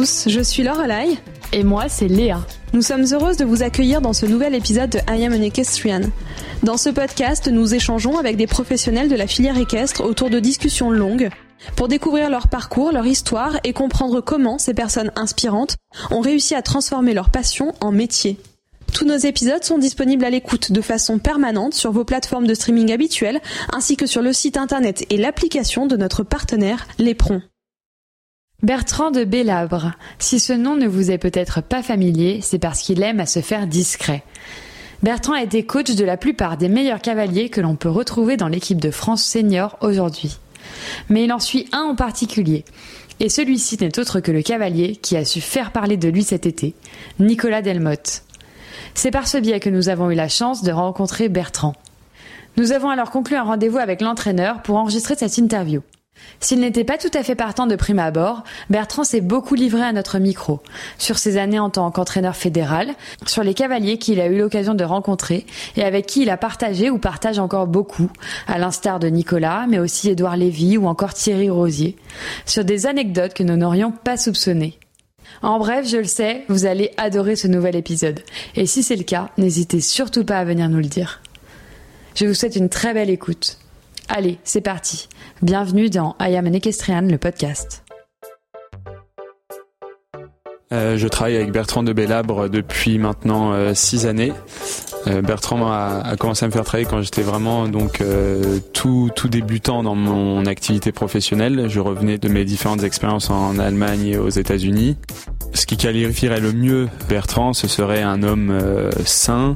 [0.00, 1.18] tous, je suis Laure Lai.
[1.52, 2.40] Et moi, c'est Léa.
[2.72, 6.00] Nous sommes heureuses de vous accueillir dans ce nouvel épisode de I Am an Equestrian.
[6.62, 10.90] Dans ce podcast, nous échangeons avec des professionnels de la filière équestre autour de discussions
[10.90, 11.28] longues
[11.76, 15.76] pour découvrir leur parcours, leur histoire et comprendre comment ces personnes inspirantes
[16.10, 18.38] ont réussi à transformer leur passion en métier.
[18.94, 22.90] Tous nos épisodes sont disponibles à l'écoute de façon permanente sur vos plateformes de streaming
[22.90, 27.42] habituelles ainsi que sur le site internet et l'application de notre partenaire Lépron.
[28.62, 29.92] Bertrand de Bélabre.
[30.18, 33.40] Si ce nom ne vous est peut-être pas familier, c'est parce qu'il aime à se
[33.40, 34.22] faire discret.
[35.02, 38.48] Bertrand a été coach de la plupart des meilleurs cavaliers que l'on peut retrouver dans
[38.48, 40.36] l'équipe de France senior aujourd'hui.
[41.08, 42.66] Mais il en suit un en particulier.
[43.18, 46.44] Et celui-ci n'est autre que le cavalier qui a su faire parler de lui cet
[46.44, 46.74] été,
[47.18, 48.24] Nicolas Delmotte.
[48.92, 51.72] C'est par ce biais que nous avons eu la chance de rencontrer Bertrand.
[52.58, 55.80] Nous avons alors conclu un rendez-vous avec l'entraîneur pour enregistrer cette interview.
[56.40, 59.92] S'il n'était pas tout à fait partant de prime abord, Bertrand s'est beaucoup livré à
[59.92, 60.60] notre micro,
[60.96, 62.92] sur ses années en tant qu'entraîneur fédéral,
[63.26, 65.44] sur les cavaliers qu'il a eu l'occasion de rencontrer
[65.76, 68.10] et avec qui il a partagé ou partage encore beaucoup,
[68.46, 71.96] à l'instar de Nicolas, mais aussi Édouard Lévy ou encore Thierry Rosier,
[72.46, 74.78] sur des anecdotes que nous n'aurions pas soupçonnées.
[75.42, 78.20] En bref, je le sais, vous allez adorer ce nouvel épisode.
[78.56, 81.22] Et si c'est le cas, n'hésitez surtout pas à venir nous le dire.
[82.14, 83.58] Je vous souhaite une très belle écoute.
[84.12, 85.08] Allez, c'est parti.
[85.40, 87.84] Bienvenue dans I Am an Equestrian, le podcast.
[90.72, 94.32] Euh, je travaille avec Bertrand de Bellabre depuis maintenant euh, six années.
[95.06, 98.02] Euh, Bertrand a, commencé à me faire travailler quand j'étais vraiment donc
[98.72, 101.68] tout, tout débutant dans mon activité professionnelle.
[101.68, 104.96] Je revenais de mes différentes expériences en Allemagne et aux États-Unis.
[105.54, 108.58] Ce qui qualifierait le mieux Bertrand, ce serait un homme
[109.04, 109.54] sain,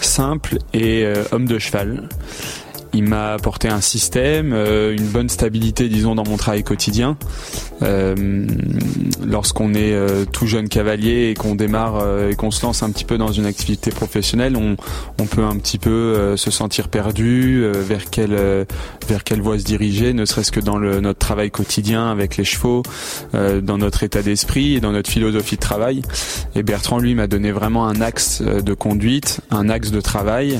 [0.00, 2.08] simple et homme de cheval.
[2.94, 7.16] Il m'a apporté un système, euh, une bonne stabilité, disons, dans mon travail quotidien.
[7.82, 8.46] Euh,
[9.24, 13.04] lorsqu'on est euh, tout jeune cavalier et qu'on démarre et qu'on se lance un petit
[13.04, 14.76] peu dans une activité professionnelle, on,
[15.26, 18.66] peut un petit peu se sentir perdu vers quelle
[19.06, 22.82] vers quelle voie se diriger, ne serait-ce que dans notre travail quotidien avec les chevaux,
[23.34, 26.02] dans notre état d'esprit et dans notre philosophie de travail.
[26.54, 30.58] Et Bertrand, lui, m'a donné vraiment un axe de conduite, un axe de travail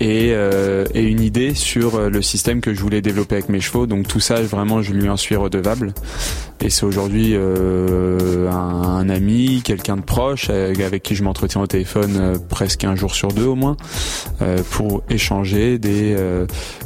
[0.00, 3.60] et, euh, et, une idée sur euh, le système que je voulais développer avec mes
[3.60, 3.86] chevaux.
[3.86, 5.94] Donc tout ça, vraiment, je lui en suis redevable.
[6.60, 12.38] Et c'est aujourd'hui euh, un, ami, quelqu'un de proche, avec qui je m'entretiens au téléphone
[12.48, 13.76] presque un jour sur deux au moins,
[14.70, 16.16] pour échanger des,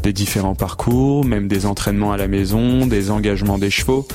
[0.03, 4.09] des différents parcours, même des entraînements à la maison, des engagements des chevaux.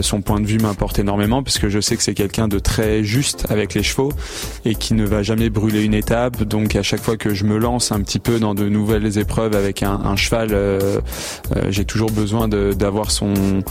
[0.00, 3.04] son point de vue m'importe énormément parce que je sais que c'est quelqu'un de très
[3.04, 4.10] juste avec les chevaux
[4.64, 6.42] et qui ne va jamais brûler une étape.
[6.42, 9.54] Donc à chaque fois que je me lance un petit peu dans de nouvelles épreuves
[9.54, 11.00] avec un, cheval, euh,
[11.56, 13.62] euh, j'ai toujours besoin d'avoir son,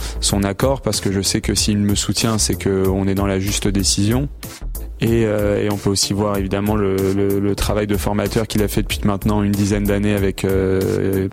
[0.44, 3.68] accord parce que je sais que s'il me soutient, c'est qu'on est dans la juste
[3.68, 4.28] décision.
[5.00, 9.00] Et, euh, on peut aussi voir évidemment le, travail de formateur qu'il a fait depuis
[9.04, 10.46] maintenant une dizaine d'années avec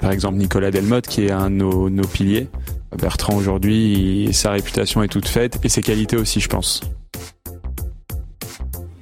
[0.02, 2.48] par exemple Nicolas Delmotte qui est un de nos piliers.
[2.98, 6.82] Bertrand aujourd'hui, sa réputation est toute faite et ses qualités aussi je pense.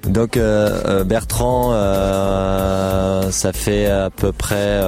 [0.07, 4.81] Donc euh, euh, Bertrand, euh, ça fait à peu près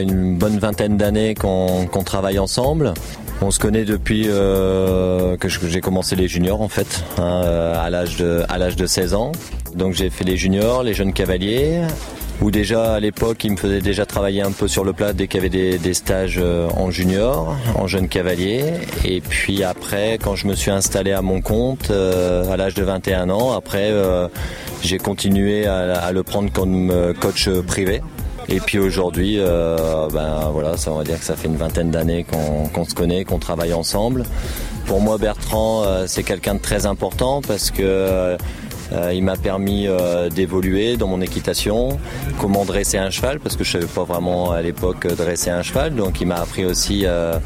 [0.00, 2.94] une bonne vingtaine d'années qu'on travaille ensemble.
[3.42, 7.42] On se connaît depuis que j'ai commencé les juniors en fait, hein,
[7.78, 9.32] à l'âge de à l'âge de 16 ans.
[9.74, 11.82] Donc j'ai fait les juniors, les jeunes cavaliers
[12.42, 15.26] où déjà à l'époque il me faisait déjà travailler un peu sur le plat dès
[15.26, 18.64] qu'il y avait des, stages euh, en junior, en jeune cavalier.
[19.04, 22.82] Et puis après, quand je me suis installé à mon compte euh, à l'âge de
[22.82, 24.28] 21 ans, après euh,
[24.82, 28.02] j'ai continué à, le prendre comme coach privé.
[28.48, 32.24] Et puis aujourd'hui, ben voilà, ça on va dire que ça fait une vingtaine d'années
[32.72, 34.24] qu'on se connaît, qu'on travaille ensemble.
[34.86, 38.36] Pour moi, Bertrand, c'est quelqu'un de très important parce que
[38.92, 41.98] euh, il m'a permis euh, d'évoluer dans mon équitation,
[42.38, 45.94] comment dresser un cheval, parce que je savais pas vraiment à l'époque dresser un cheval.
[45.94, 47.38] Donc il m'a appris aussi euh,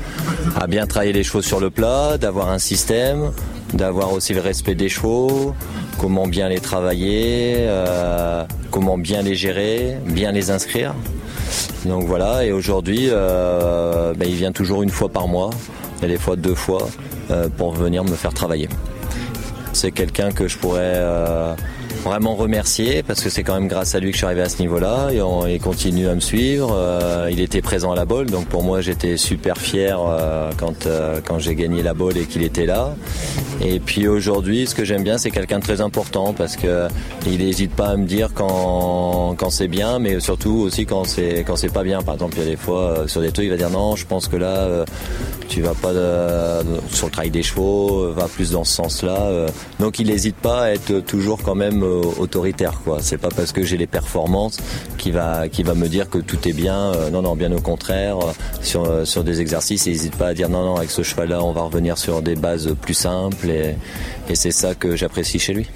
[0.57, 3.33] à bien travailler les chevaux sur le plat, d'avoir un système,
[3.73, 5.55] d'avoir aussi le respect des chevaux,
[5.99, 7.69] comment bien les travailler,
[8.71, 10.95] comment bien les gérer, bien les inscrire.
[11.85, 15.51] Donc voilà, et aujourd'hui, ben, il vient toujours une fois par mois,
[16.03, 16.89] et des fois deux fois,
[17.57, 18.69] pour venir me faire travailler.
[19.81, 21.55] C'est quelqu'un que je pourrais euh,
[22.05, 24.49] vraiment remercier parce que c'est quand même grâce à lui que je suis arrivé à
[24.49, 25.09] ce niveau-là.
[25.13, 26.75] Et il continue à me suivre.
[26.75, 30.87] Euh, il était présent à la bolle, donc pour moi j'étais super fier euh, quand
[30.87, 32.95] euh, quand j'ai gagné la bolle et qu'il était là.
[33.63, 36.89] Et puis aujourd'hui, ce que j'aime bien, c'est quelqu'un de très important parce que
[37.27, 41.45] il n'hésite pas à me dire quand quand c'est bien, mais surtout aussi quand c'est
[41.47, 42.03] quand c'est pas bien.
[42.03, 44.07] Par exemple, il y a des fois sur des trucs, il va dire non, je
[44.07, 44.85] pense que là
[45.49, 45.93] tu vas pas
[46.93, 49.47] sur le travail des chevaux, va plus dans ce sens-là.
[49.81, 52.99] donc il n'hésite pas à être toujours quand même autoritaire quoi.
[53.01, 54.59] C'est pas parce que j'ai les performances
[54.99, 56.93] qui va qui va me dire que tout est bien.
[56.95, 58.19] Euh, non non, bien au contraire.
[58.19, 58.33] Euh,
[58.63, 61.43] sur euh, sur des exercices, n'hésite pas à dire non non avec ce cheval là,
[61.43, 63.75] on va revenir sur des bases plus simples et,
[64.29, 65.69] et c'est ça que j'apprécie chez lui.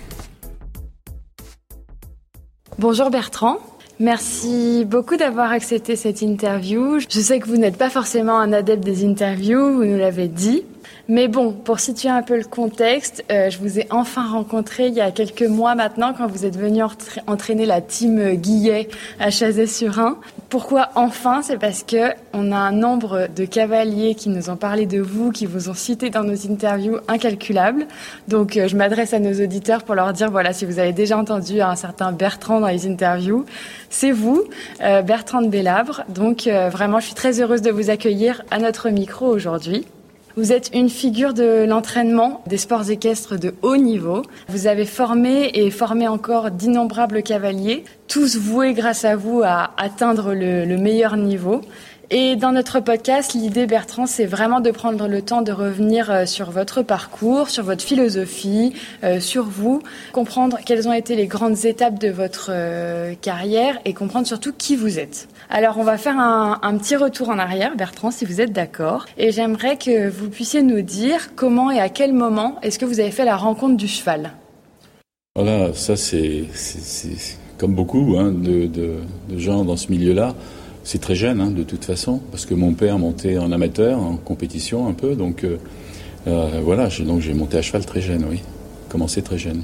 [2.79, 3.59] Bonjour Bertrand.
[4.01, 6.99] Merci beaucoup d'avoir accepté cette interview.
[6.99, 10.65] Je sais que vous n'êtes pas forcément un adepte des interviews, vous nous l'avez dit.
[11.07, 14.95] Mais bon, pour situer un peu le contexte, euh, je vous ai enfin rencontré il
[14.95, 16.83] y a quelques mois maintenant quand vous êtes venu
[17.27, 18.89] entraîner la team Guillet
[19.21, 20.17] à Chazet-sur-Ain.
[20.49, 21.43] Pourquoi enfin?
[21.43, 25.31] C'est parce que on a un nombre de cavaliers qui nous ont parlé de vous,
[25.31, 27.87] qui vous ont cité dans nos interviews incalculable.
[28.29, 31.19] Donc euh, je m'adresse à nos auditeurs pour leur dire voilà, si vous avez déjà
[31.19, 33.45] entendu un certain Bertrand dans les interviews,
[33.91, 34.43] c'est vous,
[34.81, 36.05] euh, Bertrand de Bellabre.
[36.09, 39.85] Donc vraiment, je suis très heureuse de vous accueillir à notre micro aujourd'hui.
[40.37, 44.23] Vous êtes une figure de l'entraînement des sports équestres de haut niveau.
[44.49, 50.35] Vous avez formé et formé encore d'innombrables cavaliers, tous voués grâce à vous à atteindre
[50.35, 51.61] le, le meilleur niveau.
[52.17, 56.27] Et dans notre podcast, l'idée, Bertrand, c'est vraiment de prendre le temps de revenir euh,
[56.27, 58.73] sur votre parcours, sur votre philosophie,
[59.03, 59.83] euh, sur vous,
[60.13, 64.77] comprendre quelles ont été les grandes étapes de votre euh, carrière et comprendre surtout qui
[64.77, 65.27] vous êtes.
[65.51, 69.07] Alors, on va faire un, petit retour en arrière, Bertrand, si vous êtes d'accord.
[69.19, 73.01] Et j'aimerais que vous puissiez nous dire comment et à quel moment est-ce que vous
[73.01, 74.31] avez fait la rencontre du cheval.
[75.35, 76.45] Voilà, ça c'est
[77.59, 79.01] comme beaucoup hein, de
[79.37, 80.37] gens dans ce milieu-là.
[80.85, 84.17] C'est très jeune, hein, de toute façon, parce que mon père montait en amateur, en
[84.17, 85.57] compétition un peu, donc euh,
[86.27, 88.43] euh, voilà, donc j'ai monté à cheval très jeune, oui,
[88.91, 89.63] commencé très jeune.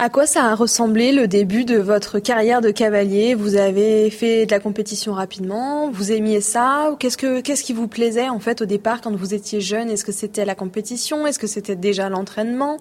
[0.00, 3.34] À quoi ça a ressemblé le début de votre carrière de cavalier?
[3.34, 7.88] Vous avez fait de la compétition rapidement, vous aimiez ça Qu'est-ce que qu'est-ce qui vous
[7.88, 9.90] plaisait en fait au départ quand vous étiez jeune?
[9.90, 11.26] Est-ce que c'était la compétition?
[11.26, 12.76] Est-ce que c'était déjà l'entraînement?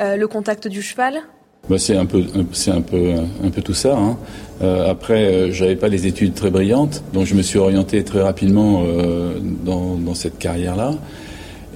[0.00, 1.22] Euh, Le contact du cheval?
[1.68, 3.12] Bah, c'est un peu, c'est un peu,
[3.44, 3.96] un peu tout ça.
[3.96, 4.16] Hein.
[4.62, 8.22] Euh, après, euh, j'avais pas les études très brillantes, donc je me suis orienté très
[8.22, 10.94] rapidement euh, dans, dans, cette carrière-là.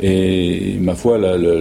[0.00, 1.60] Et ma foi, la, la,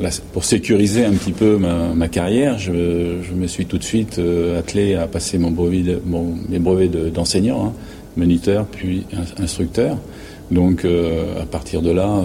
[0.00, 3.84] la, pour sécuriser un petit peu ma, ma carrière, je, je, me suis tout de
[3.84, 7.72] suite euh, attelé à passer mon brevet, mon, mes brevets d'enseignant, hein,
[8.16, 9.04] moniteur puis
[9.38, 9.98] instructeur.
[10.50, 12.22] Donc, euh, à partir de là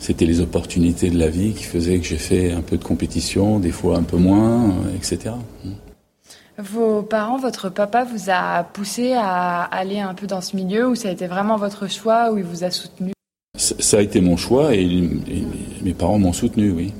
[0.00, 3.60] c'était les opportunités de la vie qui faisaient que j'ai fait un peu de compétition,
[3.60, 5.34] des fois un peu moins, euh, etc.
[6.58, 10.94] Vos parents, votre papa vous a poussé à aller un peu dans ce milieu ou
[10.94, 13.12] ça a été vraiment votre choix ou il vous a soutenu?
[13.56, 15.44] Ça a été mon choix et, et
[15.82, 16.92] mes parents m'ont soutenu, oui.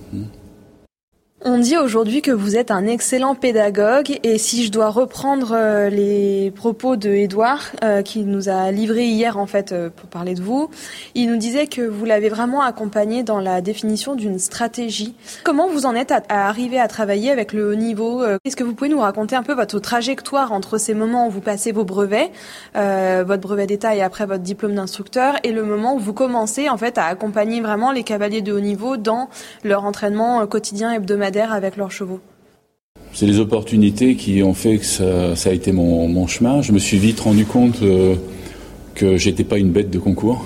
[1.42, 5.88] On dit aujourd'hui que vous êtes un excellent pédagogue et si je dois reprendre euh,
[5.88, 10.34] les propos de Édouard euh, qui nous a livré hier en fait euh, pour parler
[10.34, 10.68] de vous,
[11.14, 15.14] il nous disait que vous l'avez vraiment accompagné dans la définition d'une stratégie.
[15.42, 18.74] Comment vous en êtes à, arriver à travailler avec le haut niveau Est-ce que vous
[18.74, 22.30] pouvez nous raconter un peu votre trajectoire entre ces moments où vous passez vos brevets,
[22.74, 26.76] votre brevet d'État et après votre diplôme d'instructeur et le moment où vous commencez en
[26.76, 29.30] fait à accompagner vraiment les cavaliers de haut niveau dans
[29.64, 31.29] leur entraînement quotidien hebdomadaire?
[31.38, 32.20] Avec leurs chevaux
[33.12, 36.62] C'est les opportunités qui ont fait que ça, a été mon, chemin.
[36.62, 38.16] Je me suis vite rendu compte euh,
[38.94, 40.44] que j'étais pas une bête de concours,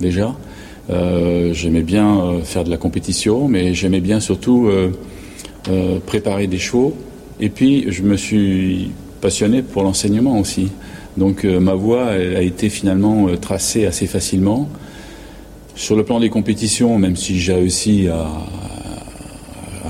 [0.00, 0.36] déjà.
[0.90, 4.70] Euh, j'aimais bien euh, faire de la compétition, mais j'aimais bien surtout
[6.06, 6.94] préparer des chevaux.
[7.38, 10.70] Et puis, je me suis passionné pour l'enseignement aussi.
[11.16, 14.68] Donc, ma voie a été finalement tracée assez facilement.
[15.74, 18.28] Sur le plan des compétitions, même si j'ai réussi à,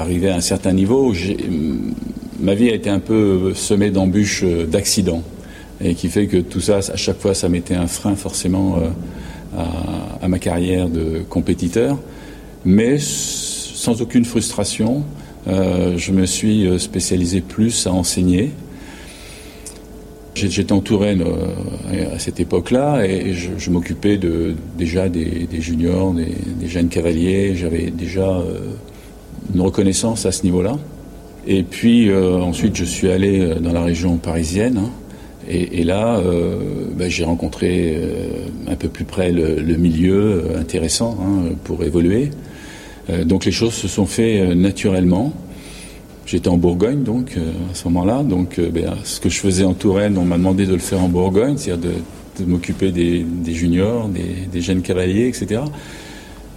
[0.00, 1.14] arrivé à un certain niveau,
[2.40, 5.22] ma vie a été un peu semée d'embûches, euh, d'accidents,
[5.82, 9.62] et qui fait que tout ça, à chaque fois, ça mettait un frein forcément euh,
[10.20, 11.98] à, ma carrière de compétiteur,
[12.64, 15.04] mais sans aucune frustration,
[15.48, 18.50] euh, je me suis spécialisé plus à enseigner.
[20.34, 21.18] J'étais entouré
[22.14, 27.56] à cette époque-là et je, m'occupais de, déjà des, juniors, des, jeunes cavaliers.
[27.56, 28.42] J'avais déjà
[29.54, 30.76] une reconnaissance à ce niveau-là.
[31.46, 34.78] Et puis euh, ensuite, je suis allé euh, dans la région parisienne.
[34.78, 34.90] Hein,
[35.48, 36.58] et, là, euh,
[36.96, 37.98] ben, j'ai rencontré
[38.68, 42.30] un peu plus près le, milieu intéressant hein, pour évoluer.
[43.24, 45.32] donc les choses se sont faites naturellement.
[46.24, 48.22] J'étais en Bourgogne donc à ce moment-là.
[48.22, 51.08] Donc ben, ce que je faisais en Touraine, on m'a demandé de le faire en
[51.08, 51.90] Bourgogne, c'est-à-dire
[52.38, 55.62] de, m'occuper des, juniors, des, jeunes cavaliers, etc.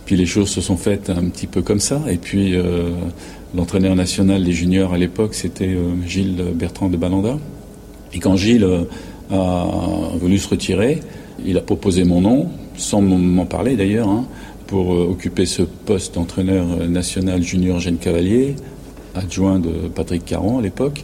[0.05, 2.01] Puis les choses se sont faites un petit peu comme ça.
[2.09, 2.55] Et puis
[3.55, 7.37] l'entraîneur national des juniors à l'époque, c'était Gilles Bertrand de Balanda.
[8.13, 8.67] Et quand Gilles
[9.31, 9.67] a
[10.19, 10.99] voulu se retirer,
[11.45, 14.25] il a proposé mon nom, sans m'en parler d'ailleurs, hein,
[14.67, 18.55] pour euh, occuper ce poste d'entraîneur national junior jeune cavalier,
[19.15, 21.03] adjoint de Patrick Caron à l'époque.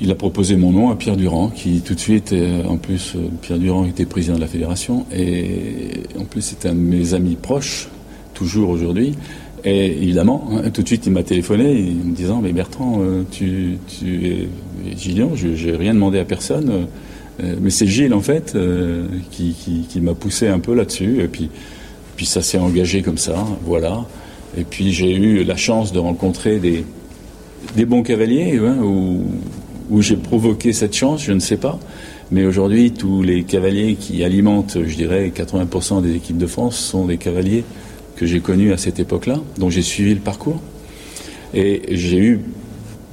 [0.00, 3.14] Il a proposé mon nom à Pierre Durand, qui tout de suite, euh, en plus,
[3.16, 7.14] euh, Pierre Durand était président de la fédération, et en plus c'était un de mes
[7.14, 7.88] amis proches,
[8.40, 9.14] toujours aujourd'hui.
[9.64, 13.76] Et évidemment, hein, tout de suite, il m'a téléphoné en me disant Mais Bertrand, tu,
[13.86, 14.48] tu es
[14.96, 16.86] Gillian, je n'ai rien demandé à personne.
[17.42, 21.22] Euh, mais c'est Gilles, en fait, euh, qui, m'a poussé un peu là-dessus.
[21.22, 21.50] Et puis,
[22.24, 24.06] ça s'est engagé comme ça, voilà.
[24.58, 26.84] Et puis j'ai eu la chance de rencontrer des,
[27.86, 31.78] bons cavaliers, hein, où j'ai provoqué cette chance, je ne sais pas.
[32.32, 37.06] Mais aujourd'hui, tous les cavaliers qui alimentent, je dirais, 80% des équipes de France sont
[37.06, 37.64] des cavaliers
[38.20, 40.60] que j'ai connus à cette époque-là, dont j'ai suivi le parcours.
[41.54, 42.40] Et j'ai eu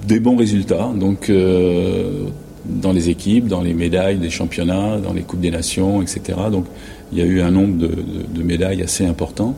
[0.06, 0.92] des bons résultats.
[0.94, 2.26] Donc, euh,
[2.66, 6.38] dans les équipes, dans les médailles des championnats, dans les Coupes des Nations, etc.
[6.52, 6.66] Donc
[7.14, 9.56] il y a eu un nombre de, médailles assez important.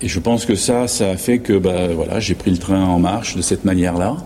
[0.00, 2.82] Et je pense que ça, ça a fait que bah, voilà, j'ai pris le train
[2.82, 4.16] en marche de cette manière-là.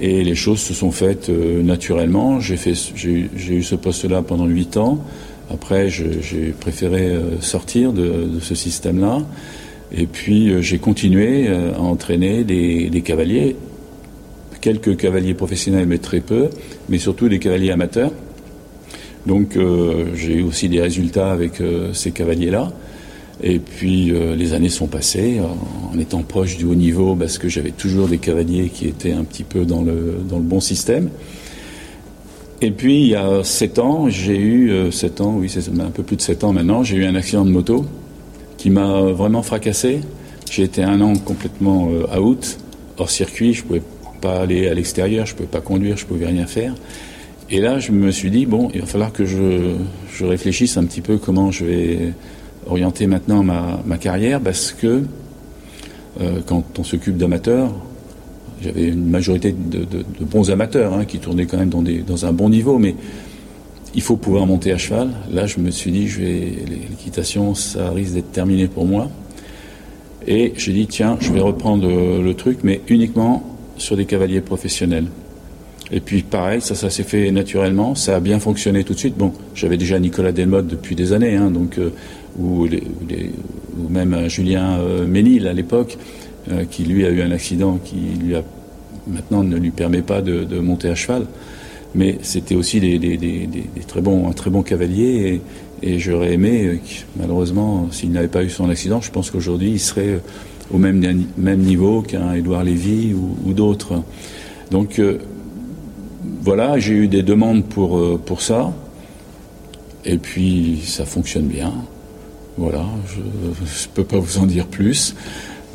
[0.00, 2.40] Et les choses se sont faites euh, naturellement.
[2.40, 4.98] J'ai, eu ce poste-là pendant huit ans.
[5.50, 9.22] Après, j'ai préféré euh, sortir de, ce système-là.
[9.92, 13.56] Et puis, euh, j'ai continué à entraîner des, cavaliers
[14.60, 16.48] quelques cavaliers professionnels, mais très peu,
[16.88, 18.12] mais surtout des cavaliers amateurs.
[19.26, 22.72] Donc euh, j'ai eu aussi des résultats avec euh, ces cavaliers-là.
[23.42, 27.48] Et puis euh, les années sont passées en étant proche du haut niveau parce que
[27.48, 31.10] j'avais toujours des cavaliers qui étaient un petit peu dans le, dans le bon système.
[32.64, 36.02] Et puis il y a sept ans, j'ai eu sept ans, oui c'est un peu
[36.02, 37.84] plus de sept ans maintenant, j'ai eu un accident de moto
[38.56, 40.00] qui m'a vraiment fracassé.
[40.50, 42.56] J'ai été un an complètement out,
[42.96, 43.82] hors circuit, je pouvais
[44.22, 46.74] pas aller à l'extérieur, je ne pouvais pas conduire, je ne pouvais rien faire.
[47.50, 49.74] Et là, je me suis dit, bon, il va falloir que je,
[50.22, 52.12] réfléchisse un petit peu comment je vais
[52.66, 55.02] orienter maintenant ma, carrière, parce que
[56.22, 57.74] euh, quand on s'occupe d'amateurs,
[58.62, 59.86] j'avais une majorité de,
[60.20, 62.94] bons amateurs hein, qui tournaient quand même dans, un bon niveau, mais
[63.94, 65.10] il faut pouvoir monter à cheval.
[65.32, 66.08] Là, je me suis dit,
[66.90, 69.10] l'équitation, ça risque d'être terminé pour moi.
[70.26, 73.42] Et j'ai dit, tiens, je vais reprendre le truc, mais uniquement
[73.76, 75.06] sur des cavaliers professionnels.
[75.90, 79.16] Et puis pareil, ça, s'est fait naturellement, ça a bien fonctionné tout de suite.
[79.16, 81.90] Bon, j'avais déjà Nicolas Delmotte depuis des années, hein, donc, euh,
[82.38, 82.66] ou,
[83.90, 85.98] même Julien euh, Ménil à l'époque,
[86.50, 88.42] euh, qui lui a eu un accident qui lui a
[89.06, 91.26] maintenant ne lui permet pas de, monter à cheval.
[91.94, 93.48] Mais c'était aussi des,
[93.86, 95.40] très bons, un très bon cavalier
[95.82, 96.80] et, j'aurais aimé,
[97.16, 100.20] malheureusement, s'il n'avait pas eu son accident, je pense qu'aujourd'hui il serait
[100.72, 104.02] au même, même niveau qu'un Édouard Lévy ou, d'autres.
[104.70, 105.18] Donc euh,
[106.40, 108.72] voilà, j'ai eu des demandes pour, euh, pour ça.
[110.06, 111.72] Et puis ça fonctionne bien.
[112.56, 115.14] Voilà, je ne peux pas vous en dire plus.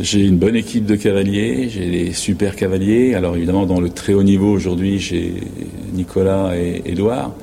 [0.02, 3.16] J'ai une bonne équipe de cavaliers, j'ai des super cavaliers.
[3.16, 5.34] Alors évidemment, dans le très haut niveau aujourd'hui, j'ai
[5.94, 7.36] Nicolas et Édouard.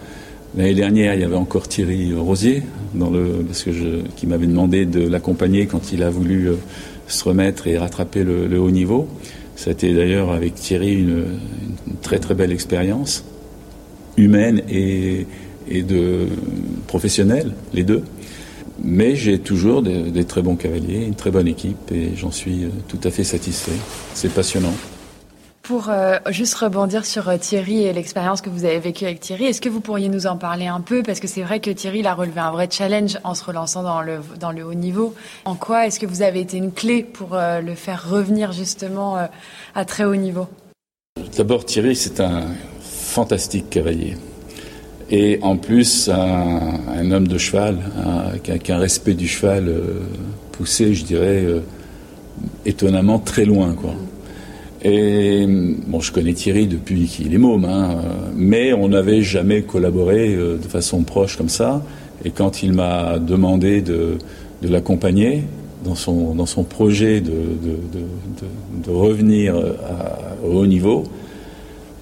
[0.57, 2.63] L'année dernière, il y avait encore Thierry Rosier,
[2.95, 3.71] dans le, parce que
[4.17, 6.55] qui m'avait demandé de l'accompagner quand il a voulu euh,
[7.09, 9.07] se remettre et rattraper le, haut niveau.
[9.55, 11.25] Ça a été d'ailleurs avec Thierry une,
[12.01, 13.27] très très belle expérience,
[14.17, 15.27] humaine et,
[15.69, 16.27] et de
[16.87, 18.03] professionnelle, les deux.
[18.83, 22.65] Mais j'ai toujours des, des, très bons cavaliers, une très bonne équipe et j'en suis
[22.65, 23.73] euh, tout à fait satisfait.
[24.15, 24.75] C'est passionnant.
[25.67, 29.47] Pour euh, juste rebondir sur euh, Thierry et l'expérience que vous avez vécue avec Thierry,
[29.47, 31.03] est-ce que vous pourriez nous en parler un peu?
[31.03, 33.83] Parce que c'est vrai que Thierry il a relevé un vrai challenge en se relançant
[33.83, 35.13] dans le, dans le haut niveau.
[35.45, 39.17] En quoi est-ce que vous avez été une clé pour euh, le faire revenir justement
[39.75, 40.47] à très haut niveau?
[41.37, 42.45] D'abord, Thierry, c'est un
[42.81, 44.17] fantastique cavalier.
[45.11, 47.79] Et en plus, un, homme de cheval,
[48.43, 49.73] avec un respect du cheval
[50.53, 51.47] poussé, je dirais,
[52.65, 53.75] étonnamment très loin.
[54.83, 55.47] Et
[55.87, 57.97] bon, je connais Thierry depuis qu'il est môme, hein,
[58.37, 61.83] mais on n'avait jamais collaboré euh, de façon proche comme ça.
[62.25, 64.19] Et quand il m'a demandé de,
[64.63, 65.43] l'accompagner
[65.85, 67.33] dans son, projet de,
[68.89, 69.55] revenir
[70.45, 71.05] au haut niveau,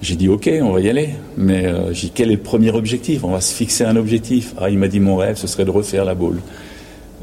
[0.05, 1.09] j'ai dit ok, on va y aller.
[1.37, 3.23] Mais euh, j'ai quel est le premier objectif?
[3.23, 4.53] On va se fixer un objectif.
[4.57, 6.41] Ah, il m'a dit mon rêve, ce serait de refaire la boule.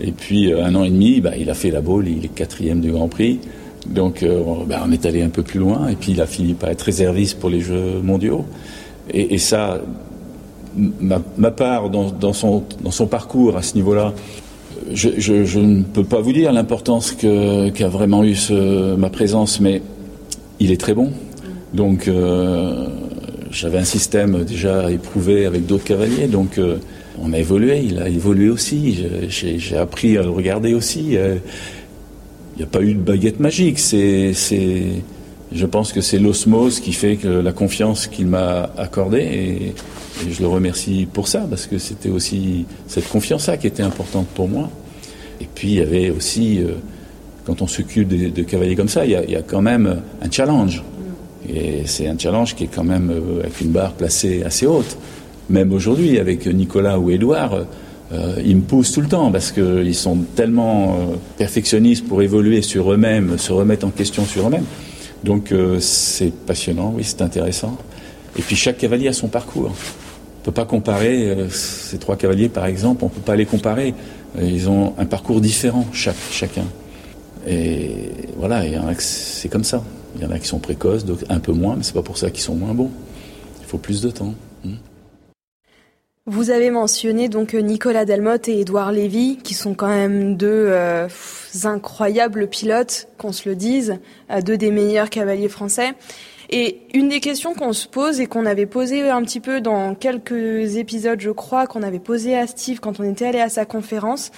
[0.00, 2.28] Et puis euh, un an et demi, bah, il a fait la boule, il est
[2.28, 3.38] quatrième du Grand Prix.
[3.86, 6.70] Donc ben, on est allé un peu plus loin et puis il a fini par
[6.70, 8.44] être réserviste pour les Jeux mondiaux.
[9.12, 9.80] Et, ça,
[10.76, 14.14] ma, part dans son parcours à ce niveau-là,
[14.92, 18.36] je, ne peux pas vous dire l'importance qu'a vraiment eu
[18.96, 19.82] ma présence, mais
[20.60, 21.10] il est très bon.
[21.75, 22.87] Donc euh,
[23.50, 26.76] j'avais un système déjà éprouvé avec d'autres cavaliers, donc euh,
[27.21, 31.17] on a évolué, il a évolué aussi, j'ai appris à le regarder aussi.
[31.17, 31.37] Euh,
[32.55, 34.35] il n'y a pas eu de baguette magique, c'est,
[35.52, 39.75] je pense que c'est l'osmose qui fait la confiance qu'il m'a accordée et,
[40.31, 44.47] je le remercie pour ça parce que c'était aussi cette confiance-là qui était importante pour
[44.47, 44.71] moi.
[45.41, 46.61] Et puis il y avait aussi,
[47.45, 50.85] quand on s'occupe de, cavaliers comme ça, il y, a, quand même un challenge.
[51.49, 54.96] Et c'est un challenge qui est quand même euh, avec une barre placée assez haute.
[55.50, 57.64] Même aujourd'hui, avec Nicolas ou Édouard,
[58.12, 62.62] euh, ils me poussent tout le temps parce qu'ils sont tellement euh, perfectionnistes pour évoluer
[62.62, 64.66] sur eux-mêmes, se remettre en question sur eux-mêmes.
[65.25, 67.78] Donc c'est passionnant, oui, c'est intéressant.
[68.37, 69.70] Et puis chaque cavalier a son parcours.
[69.70, 73.46] On ne peut pas comparer ces trois cavaliers, par exemple, on ne peut pas les
[73.46, 73.94] comparer.
[74.42, 76.64] Ils ont un parcours différent, chaque, chacun.
[77.46, 78.64] Et voilà,
[78.99, 79.84] c'est comme ça.
[80.16, 82.19] Il y en a qui sont précoces, donc un peu moins, mais c'est pas pour
[82.19, 82.90] ça qu'ils sont moins bons.
[83.61, 84.35] Il faut plus de temps.
[84.64, 84.75] Hmm.
[86.26, 91.09] Vous avez mentionné donc Nicolas Delmotte et Édouard Lévy, qui sont quand même deux euh,
[91.64, 93.99] incroyables pilotes, qu'on se le dise,
[94.31, 95.95] euh, deux des meilleurs cavaliers français.
[96.54, 99.95] Et une des questions qu'on se pose et qu'on avait posé un petit peu dans
[99.95, 103.64] quelques épisodes, je crois, qu'on avait posé à Steve quand on était allé à sa
[103.64, 104.31] conférence,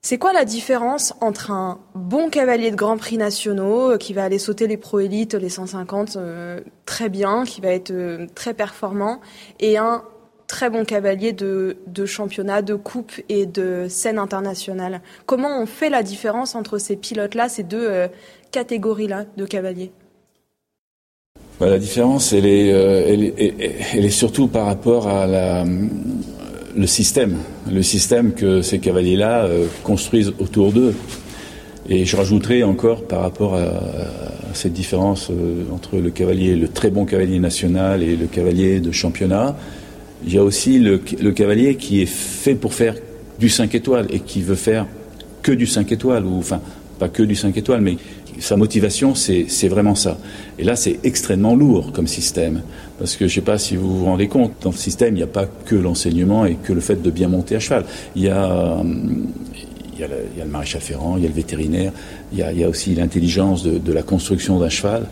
[0.00, 4.24] c'est quoi la différence entre un bon cavalier de Grand Prix nationaux euh, qui va
[4.24, 8.54] aller sauter les pro élites, les 150 euh, très bien, qui va être euh, très
[8.54, 9.20] performant,
[9.58, 10.04] et un
[10.46, 11.76] très bon cavalier de,
[12.06, 15.02] championnat, de coupe et de scène internationale?
[15.26, 18.08] Comment on fait la différence entre ces pilotes-là, ces deux
[18.50, 19.92] catégories-là de cavaliers?
[21.60, 25.66] Bah, La différence, elle est surtout par rapport à la
[26.78, 27.38] le système,
[27.70, 30.94] le système que ces cavaliers-là euh, construisent autour d'eux.
[31.88, 33.68] Et je rajouterai encore par rapport à,
[34.54, 38.92] cette différence euh, entre le cavalier, le très bon cavalier national et le cavalier de
[38.92, 39.56] championnat,
[40.24, 40.98] il y a aussi le,
[41.32, 42.94] cavalier qui est fait pour faire
[43.38, 44.86] du 5 étoiles et qui veut faire
[45.42, 46.60] que du 5 étoiles, ou enfin
[46.98, 47.96] pas que du 5 étoiles, mais
[48.40, 50.18] sa motivation, c'est vraiment ça.
[50.58, 52.62] Et là, c'est extrêmement lourd comme système.
[52.98, 55.18] Parce que je ne sais pas si vous vous rendez compte, dans le système, il
[55.18, 57.84] n'y a pas que l'enseignement et que le fait de bien monter à cheval.
[58.16, 61.92] Il y a, a, le, maréchal ferrant, il y a le vétérinaire,
[62.32, 65.06] il y a, aussi l'intelligence de, la construction d'un cheval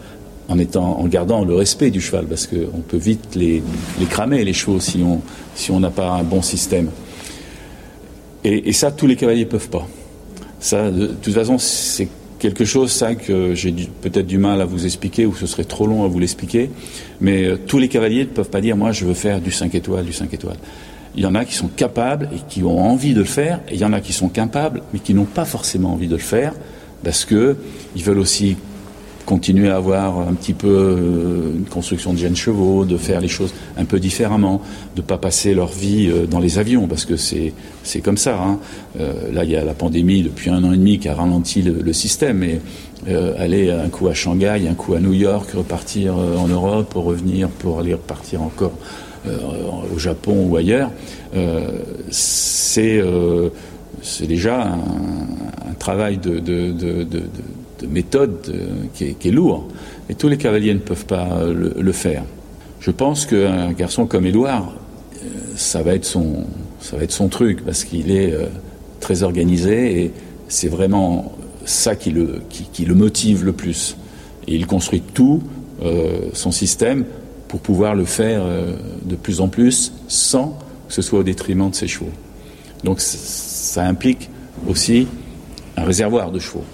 [0.48, 3.62] en, étant, en gardant le respect du cheval, parce qu'on peut vite les,
[4.08, 5.20] cramer, les chevaux, si on
[5.54, 6.90] si n'a pas un bon système.
[8.44, 9.86] Et, et ça, tous les cavaliers ne peuvent pas.
[10.60, 14.84] Ça, de toute façon, c'est quelque chose, ça, que j'ai peut-être du mal à vous
[14.84, 16.70] expliquer, ou ce serait trop long à vous l'expliquer,
[17.20, 19.74] mais euh, tous les cavaliers ne peuvent pas dire, moi, je veux faire du 5
[19.74, 20.58] étoiles, du 5 étoiles.
[21.14, 23.74] Il y en a qui sont capables et qui ont envie de le faire, et
[23.74, 26.20] il y en a qui sont capables, mais qui n'ont pas forcément envie de le
[26.20, 26.52] faire,
[27.02, 27.56] parce que
[27.94, 28.56] ils veulent aussi
[29.26, 33.28] continuer à avoir un petit peu euh, une construction de jeunes chevaux, de faire les
[33.28, 34.62] choses un peu différemment,
[34.94, 37.52] de ne pas passer leur vie euh, dans les avions, parce que c'est
[38.02, 38.40] comme ça.
[38.40, 38.58] Hein.
[39.00, 41.60] Euh, là, il y a la pandémie depuis un an et demi qui a ralenti
[41.60, 42.60] le, système, et
[43.38, 47.48] aller un coup à Shanghai, un coup à New York, repartir en Europe, pour revenir,
[47.48, 48.72] pour aller repartir encore
[49.26, 50.90] au Japon ou ailleurs,
[52.10, 53.02] c'est
[54.22, 57.22] déjà un, travail de, de de
[57.90, 59.68] méthode euh, qui, est, lourd.
[60.08, 62.22] Et tous les cavaliers ne peuvent pas le, faire.
[62.80, 64.72] Je pense qu'un garçon comme Édouard,
[65.14, 66.44] euh, ça va être son,
[66.80, 68.46] ça va être son truc parce qu'il est euh,
[69.00, 70.12] très organisé et
[70.48, 71.32] c'est vraiment
[71.64, 73.96] ça qui le, qui, le motive le plus.
[74.46, 75.42] Et il construit tout
[76.32, 77.04] son système
[77.48, 78.44] pour pouvoir le faire
[79.04, 80.56] de plus en plus sans
[80.88, 82.12] que ce soit au détriment de ses chevaux.
[82.84, 84.30] Donc ça implique
[84.68, 85.08] aussi
[85.76, 86.64] un réservoir de chevaux.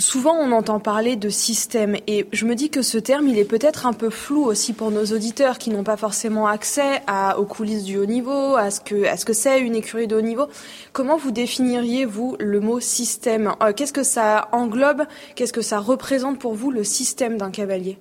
[0.00, 1.96] Souvent, on entend parler de système.
[2.06, 4.92] Et je me dis que ce terme, il est peut-être un peu flou aussi pour
[4.92, 7.02] nos auditeurs qui n'ont pas forcément accès
[7.36, 10.14] aux coulisses du haut niveau, à ce que, à ce que c'est une écurie de
[10.14, 10.46] haut niveau.
[10.92, 13.52] Comment vous définiriez, vous, le mot système?
[13.60, 15.02] Euh, Qu'est-ce que ça englobe?
[15.34, 17.98] Qu'est-ce que ça représente pour vous, le système d'un cavalier?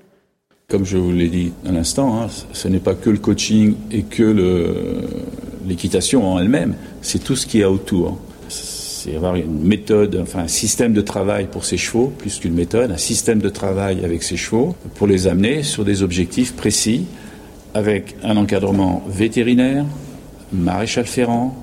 [0.69, 4.03] Comme je vous l'ai dit à l'instant, hein, ce n'est pas que le coaching et
[4.03, 5.01] que
[5.65, 8.19] l'équitation en elle-même, c'est tout ce qui est autour
[9.07, 12.91] c'est avoir une méthode, enfin un système de travail pour ses chevaux, plus qu'une méthode,
[12.91, 17.05] un système de travail avec ses chevaux pour les amener sur des objectifs précis,
[17.73, 19.85] avec un encadrement vétérinaire,
[20.51, 21.55] maréchal ferrant,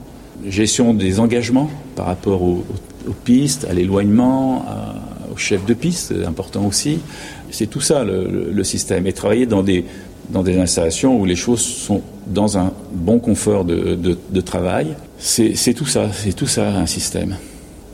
[0.49, 2.65] gestion des engagements par rapport aux,
[3.25, 4.65] pistes, à l'éloignement,
[5.33, 7.01] au chef de piste, important aussi.
[7.51, 9.07] C'est tout ça le, système.
[9.07, 9.85] Et travailler dans des,
[10.31, 15.87] dans des installations où les choses sont dans un bon confort de, travail, c'est tout
[15.87, 17.37] ça, c'est tout ça un système.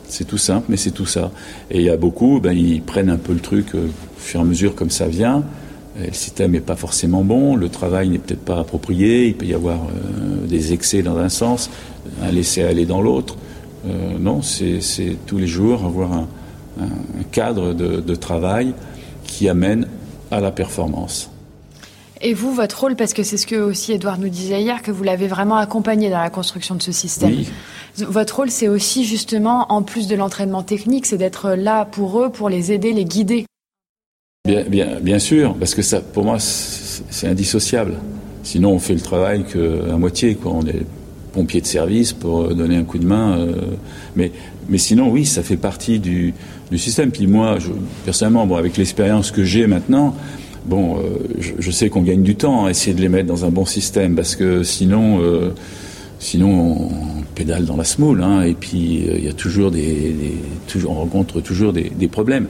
[0.08, 1.30] C'est tout simple, mais c'est tout ça.
[1.70, 4.40] Et il y a beaucoup, ben, ils prennent un peu le truc euh, au fur
[4.40, 5.44] et à mesure comme ça vient.
[5.96, 9.54] le système n'est pas forcément bon, le travail n'est peut-être pas approprié, il peut y
[9.54, 11.70] avoir euh, des excès dans un sens,
[12.24, 13.36] un laisser aller dans l'autre.
[13.86, 14.80] Euh, non, c'est
[15.26, 16.26] tous les jours avoir un,
[17.30, 18.74] cadre de, travail
[19.24, 19.86] qui amène
[20.30, 21.30] à la performance.
[22.22, 24.90] Et vous, votre rôle, parce que c'est ce que aussi Edouard nous disait hier, que
[24.90, 27.35] vous l'avez vraiment accompagné dans la construction de ce système.
[27.96, 32.30] Votre rôle, c'est aussi justement, en plus de l'entraînement technique, c'est d'être là pour eux,
[32.30, 33.46] pour les aider, les guider.
[34.46, 37.94] Bien, bien, bien sûr, parce que ça, pour moi, c'est indissociable.
[38.42, 40.35] Sinon, on fait le travail qu'à moitié.
[40.35, 40.52] Quoi.
[40.52, 40.85] On est
[41.33, 43.38] pompier de service pour donner un coup de main.
[43.38, 43.54] Euh,
[44.16, 44.33] mais,
[44.68, 46.35] mais sinon, oui, ça fait partie du,
[46.70, 47.12] du système.
[47.12, 47.70] Puis moi, je,
[48.04, 50.14] personnellement, bon, avec l'expérience que j'ai maintenant,
[50.70, 51.18] bon, euh,
[51.59, 54.14] je, sais qu'on gagne du temps à essayer de les mettre dans un bon système,
[54.14, 55.50] parce que sinon, euh,
[56.20, 60.14] sinon on pédale dans la smoule, hein, et puis il y a toujours des,
[60.68, 62.46] toujours, on rencontre toujours des, problèmes.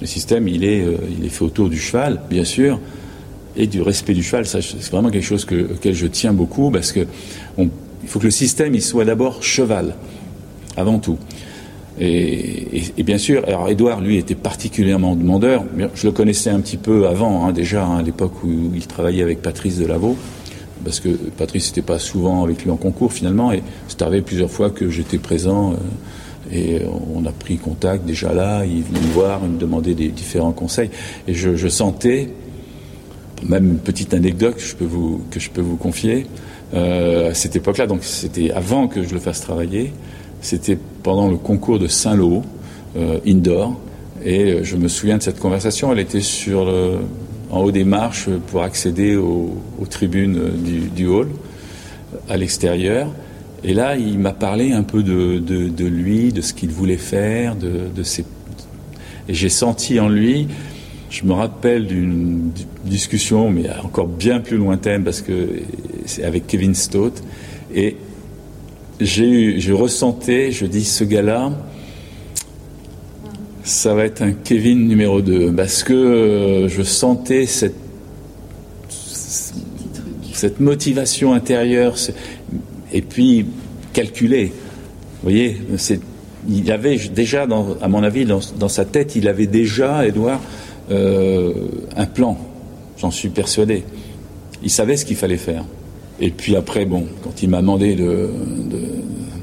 [0.00, 0.86] Le système, il est,
[1.18, 2.78] il est fait autour du cheval, bien sûr,
[3.56, 4.46] et du respect du cheval.
[4.46, 7.00] Ça, c'est vraiment quelque chose que, auquel je tiens beaucoup, parce que
[7.58, 9.96] il faut que le système il soit d'abord cheval,
[10.76, 11.18] avant tout.
[11.98, 15.64] Et, bien sûr, alors Edouard, lui, était particulièrement demandeur.
[15.94, 19.22] Je le connaissais un petit peu avant, hein, déjà, hein, à l'époque où il travaillait
[19.22, 20.16] avec Patrice Delaveau,
[20.84, 24.50] parce que Patrice n'était pas souvent avec lui en concours finalement, et c'est arrivé plusieurs
[24.50, 25.72] fois que j'étais présent.
[25.72, 25.76] Euh,
[26.52, 26.82] et
[27.12, 30.52] on a pris contact déjà là, il venait me voir, il me demandait des différents
[30.52, 30.90] conseils.
[31.26, 32.28] Et je, sentais,
[33.42, 36.26] même une petite anecdote que je peux vous, que je peux vous confier,
[36.74, 39.92] euh, à cette époque-là, donc c'était avant que je le fasse travailler,
[40.46, 42.42] c'était pendant le concours de Saint-Lô,
[42.96, 43.78] euh, indoor,
[44.24, 46.72] et euh, je me souviens de cette conversation, elle était sur
[47.50, 49.56] en haut des marches pour accéder aux,
[49.88, 50.50] tribunes
[50.94, 51.28] du, hall,
[52.28, 53.08] à l'extérieur.
[53.62, 57.54] Et là, il m'a parlé un peu de, de, lui, de ce qu'il voulait faire,
[57.54, 58.24] de, de ses...
[59.28, 60.48] Et j'ai senti en lui
[61.10, 62.50] je me rappelle d'une
[62.84, 65.48] discussion, mais encore bien plus lointaine, parce que
[66.04, 67.22] c'est avec Kevin Stott.
[67.74, 67.96] Et
[69.00, 71.52] j'ai je ressentais, je dis, ce gars-là,
[73.62, 77.74] ça va être un Kevin numéro 2, parce que euh, je sentais cette,
[78.88, 81.96] cette motivation intérieure,
[82.92, 83.46] et puis
[83.92, 84.52] calculée.
[85.22, 85.58] Vous voyez,
[86.48, 87.46] il avait déjà,
[87.80, 90.40] à mon avis, dans, dans, sa tête, il avait déjà, Edouard,
[90.90, 91.52] euh,
[91.96, 92.38] un plan,
[92.98, 93.84] j'en suis persuadé.
[94.62, 95.64] Il savait ce qu'il fallait faire.
[96.20, 98.30] Et puis après, bon, quand il m'a demandé de,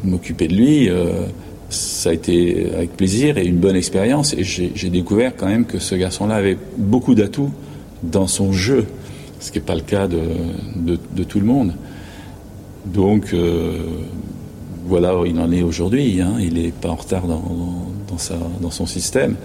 [0.04, 1.26] m'occuper de lui, euh,
[1.70, 4.34] ça a été avec plaisir et une bonne expérience.
[4.34, 7.52] Et j'ai découvert quand même que ce garçon-là avait beaucoup d'atouts
[8.02, 8.86] dans son jeu,
[9.40, 11.74] ce qui n'est pas le cas de, tout le monde.
[12.86, 13.78] Donc euh,
[14.86, 16.22] voilà où il en est aujourd'hui.
[16.22, 16.34] Hein.
[16.40, 17.44] Il n'est pas en retard dans,
[18.62, 19.36] dans son système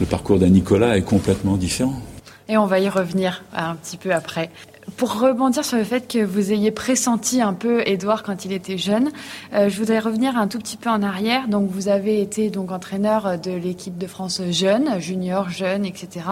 [0.00, 2.00] le parcours d'un Nicolas est complètement différent.
[2.48, 4.50] Et on va y revenir un petit peu après.
[4.96, 8.78] Pour rebondir sur le fait que vous ayez pressenti un peu Edouard quand il était
[8.78, 9.10] jeune,
[9.52, 11.48] euh, je voudrais revenir un tout petit peu en arrière.
[11.48, 16.26] Donc, vous avez été donc entraîneur de l'équipe de France jeune, junior, jeune, etc.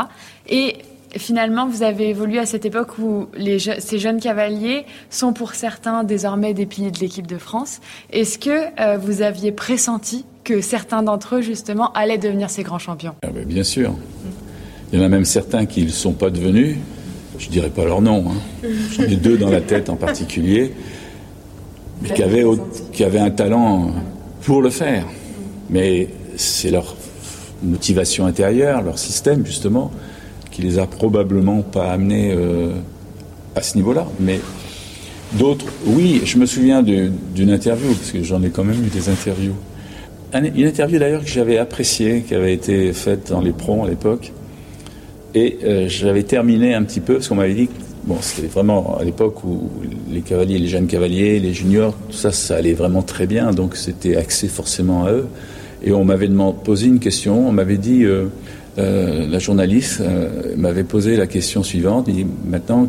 [0.48, 0.76] Et
[1.16, 6.54] finalement, vous avez évolué à cette époque où ces jeunes cavaliers sont pour certains désormais
[6.54, 7.80] des piliers de l'équipe de France.
[8.10, 12.78] Est-ce que euh, vous aviez pressenti que certains d'entre eux, justement, allaient devenir ces grands
[12.78, 13.14] champions?
[13.22, 13.94] Ah ben, Bien sûr.
[14.92, 16.76] Il y en a même certains qui ne sont pas devenus.
[17.42, 18.24] Je ne dirais pas leur nom.
[18.28, 18.68] Hein.
[18.96, 20.72] J'en ai deux dans la tête en particulier,
[22.00, 22.44] mais qui avaient,
[22.92, 23.90] qui avaient un talent
[24.42, 25.06] pour le faire.
[25.68, 26.94] Mais c'est leur
[27.64, 29.90] motivation intérieure, leur système, justement,
[30.52, 32.74] qui les a probablement pas amenés euh,
[33.56, 34.06] à ce niveau-là.
[34.20, 34.38] Mais
[35.32, 39.08] d'autres, oui, je me souviens d'une interview, parce que j'en ai quand même eu des
[39.08, 39.54] interviews
[40.34, 44.32] une interview d'ailleurs que j'avais appréciée, qui avait été faite dans les pros à l'époque.
[45.34, 47.68] Et euh, j'avais terminé un petit peu, parce qu'on m'avait dit,
[48.04, 49.70] bon, c'était vraiment à l'époque où
[50.10, 53.76] les cavaliers, les jeunes cavaliers, les juniors, tout ça, ça allait vraiment très bien, donc
[53.76, 55.26] c'était axé forcément à eux.
[55.84, 56.28] Et on m'avait
[56.62, 58.26] posé une question, on m'avait dit, euh,
[58.78, 60.02] euh, la journaliste
[60.56, 62.88] m'avait posé la question suivante, dit, maintenant,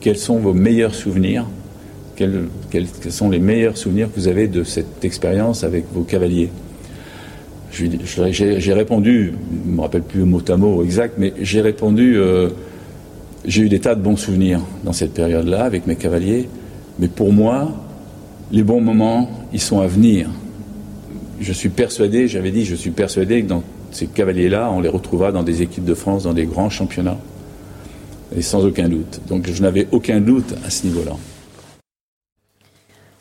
[0.00, 1.46] quels sont vos meilleurs souvenirs?
[2.14, 2.46] Quels,
[3.08, 6.50] sont les meilleurs souvenirs que vous avez de cette expérience avec vos cavaliers?
[7.72, 9.32] J'ai répondu,
[9.64, 12.50] je ne me rappelle plus mot à mot exact, mais j'ai répondu, euh,
[13.46, 16.48] j'ai eu des tas de bons souvenirs dans cette période-là avec mes cavaliers,
[16.98, 17.72] mais pour moi,
[18.50, 20.28] les bons moments, ils sont à venir.
[21.40, 25.32] Je suis persuadé, j'avais dit, je suis persuadé que dans ces cavaliers-là, on les retrouvera
[25.32, 27.18] dans des équipes de France, dans des grands championnats.
[28.36, 29.20] Et sans aucun doute.
[29.28, 31.12] Donc je n'avais aucun doute à ce niveau-là.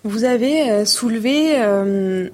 [0.03, 2.29] Vous avez euh, soulevé euh,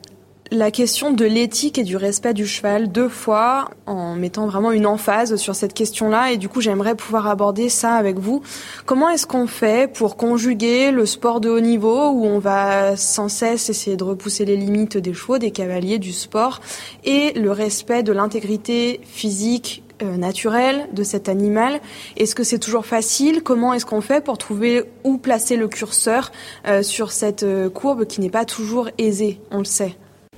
[0.51, 4.85] la question de l'éthique et du respect du cheval deux fois en mettant vraiment une
[4.85, 6.31] emphase sur cette question-là.
[6.31, 8.41] Et du coup j'aimerais pouvoir aborder ça avec vous.
[8.85, 13.29] Comment est-ce qu'on fait pour conjuguer le sport de haut niveau où on va sans
[13.29, 16.61] cesse essayer de repousser les limites des chevaux, des cavaliers, du sport
[17.03, 21.79] et le respect de l'intégrité physique euh, naturelle de cet animal?
[22.15, 23.43] Est-ce que c'est toujours facile?
[23.43, 26.31] Comment est-ce qu'on fait pour trouver où placer le curseur
[26.67, 29.97] euh, sur cette euh, courbe qui n'est pas toujours aisée, on le sait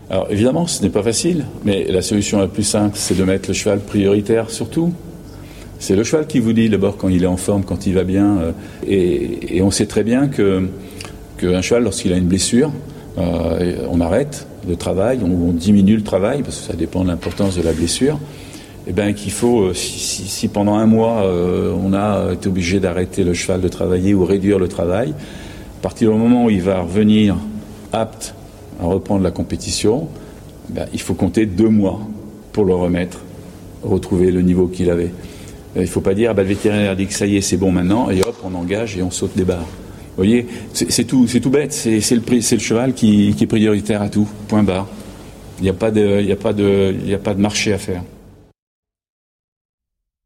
[0.10, 3.50] alors évidemment, ce n'est pas facile, mais la solution la plus simple, c'est de mettre
[3.50, 4.92] le cheval prioritaire surtout.
[5.78, 8.04] C'est le cheval qui vous dit d'abord quand il est en forme, quand il va
[8.04, 8.38] bien.
[8.40, 8.52] Euh,
[8.88, 10.68] et, on sait très bien que
[11.38, 12.72] qu'un cheval, lorsqu'il a une blessure,
[13.18, 17.56] euh, on arrête le travail, on, diminue le travail, parce que ça dépend de l'importance
[17.56, 18.20] de la blessure.
[18.88, 23.24] Et bien qu'il faut, euh, si, si, pendant un mois on a été obligé d'arrêter
[23.24, 26.82] le cheval de travailler ou réduire le travail, à partir du moment où il va
[26.82, 27.38] revenir
[27.94, 28.34] apte
[28.80, 30.08] à reprendre la compétition,
[30.70, 32.00] ben, il faut compter deux mois
[32.54, 33.20] pour le remettre,
[33.84, 35.12] retrouver le niveau qu'il avait.
[35.76, 37.72] Il ne faut pas dire, ben, le vétérinaire dit que ça y est, c'est bon
[37.72, 39.60] maintenant, et hop, on engage et on saute des barres.
[39.60, 44.28] Vous voyez, c'est tout, tout bête, c'est le, le, cheval qui, est prioritaire à tout,
[44.48, 44.88] point barre.
[45.60, 48.04] Il n'y a, a pas de marché à faire.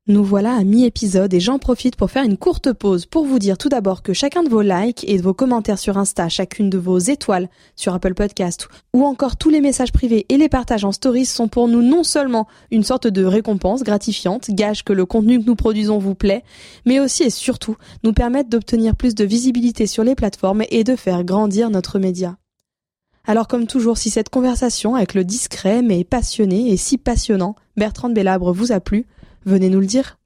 [0.06, 3.58] Nous voilà à mi-épisode et j'en profite pour faire une courte pause pour vous dire
[3.58, 6.78] tout d'abord que chacun de vos likes et de vos commentaires sur Insta, chacune de
[6.78, 10.92] vos étoiles sur Apple Podcast ou encore tous les messages privés et les partages en
[10.92, 15.40] stories sont pour nous non seulement une sorte de récompense gratifiante, gage que le contenu
[15.40, 16.44] que nous produisons vous plaît,
[16.86, 20.98] mais aussi et surtout nous permettent d'obtenir plus de visibilité sur les plateformes et de
[20.98, 22.36] faire grandir notre média.
[23.26, 28.10] Alors comme toujours, si cette conversation avec le discret mais passionné et si passionnant Bertrand
[28.10, 29.06] Bellabre vous a plu,
[29.46, 30.18] Venez nous le dire.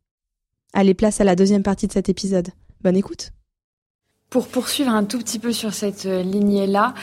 [0.73, 2.49] Allez, place à la deuxième partie de cet épisode.
[2.81, 3.31] Bonne écoute.
[4.29, 6.93] Pour poursuivre un tout petit peu sur cette euh, lignée-là,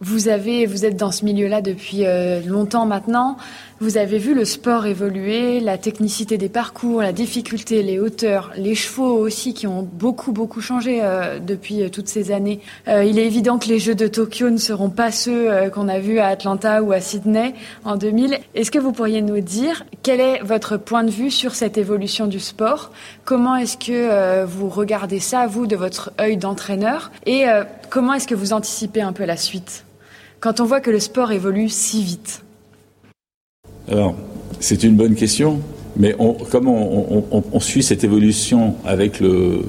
[0.00, 3.36] vous avez, vous êtes dans ce milieu-là depuis euh, longtemps maintenant.
[3.82, 8.74] Vous avez vu le sport évoluer, la technicité des parcours, la difficulté, les hauteurs, les
[8.74, 12.60] chevaux aussi qui ont beaucoup beaucoup changé euh, depuis toutes ces années.
[12.86, 16.18] il est évident que les Jeux de Tokyo ne seront pas ceux qu'on a vus
[16.18, 17.54] à Atlanta ou à Sydney
[17.86, 18.38] en 2000.
[18.54, 22.26] Est-ce que vous pourriez nous dire quel est votre point de vue sur cette évolution
[22.26, 22.90] du sport?
[23.24, 27.10] Comment est-ce que vous regardez ça vous de votre œil d'entraîneur?
[27.24, 27.44] Et
[27.88, 29.86] comment est-ce que vous anticipez un peu la suite?
[30.40, 32.42] Quand on voit que le sport évolue si vite
[33.90, 34.14] Alors,
[34.60, 35.58] c'est une bonne question,
[35.96, 39.62] mais on, comme on, suit cette évolution avec le...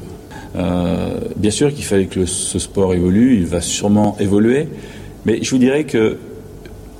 [0.55, 4.67] Euh, bien sûr qu'il fallait que ce sport évolue, il va sûrement évoluer,
[5.25, 6.17] mais je vous dirais que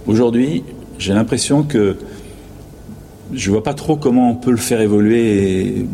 [0.07, 0.63] aujourd'hui,
[0.97, 1.97] j'ai l'impression que
[3.34, 5.86] je ne vois pas trop comment on peut le faire évoluer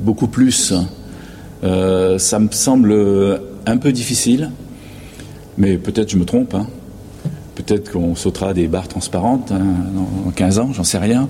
[0.00, 0.72] beaucoup plus.
[1.62, 2.96] Euh, ça me semble
[3.66, 4.50] un peu difficile,
[5.58, 6.54] mais peut-être je me trompe.
[6.54, 6.68] Hein.
[7.58, 9.74] Peut-être qu'on sautera des barres transparentes hein,
[10.24, 11.28] en 15 ans, j'en sais rien.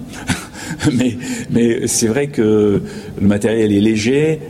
[1.51, 2.83] mais, c'est vrai que
[3.19, 4.41] le matériel est léger.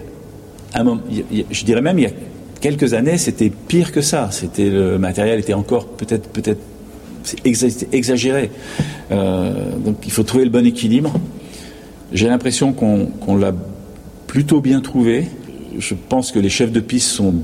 [0.75, 2.13] je dirais même, il y a
[2.61, 4.29] quelques années, c'était pire que ça.
[4.33, 6.61] C'était le matériel était encore peut-être peut-être
[7.45, 8.51] exagéré.
[9.13, 11.13] Euh, donc il faut trouver le bon équilibre.
[12.13, 13.55] J'ai l'impression qu'on l'a
[14.27, 15.27] plutôt bien trouvé.
[15.79, 17.35] Je pense que les chefs de piste sont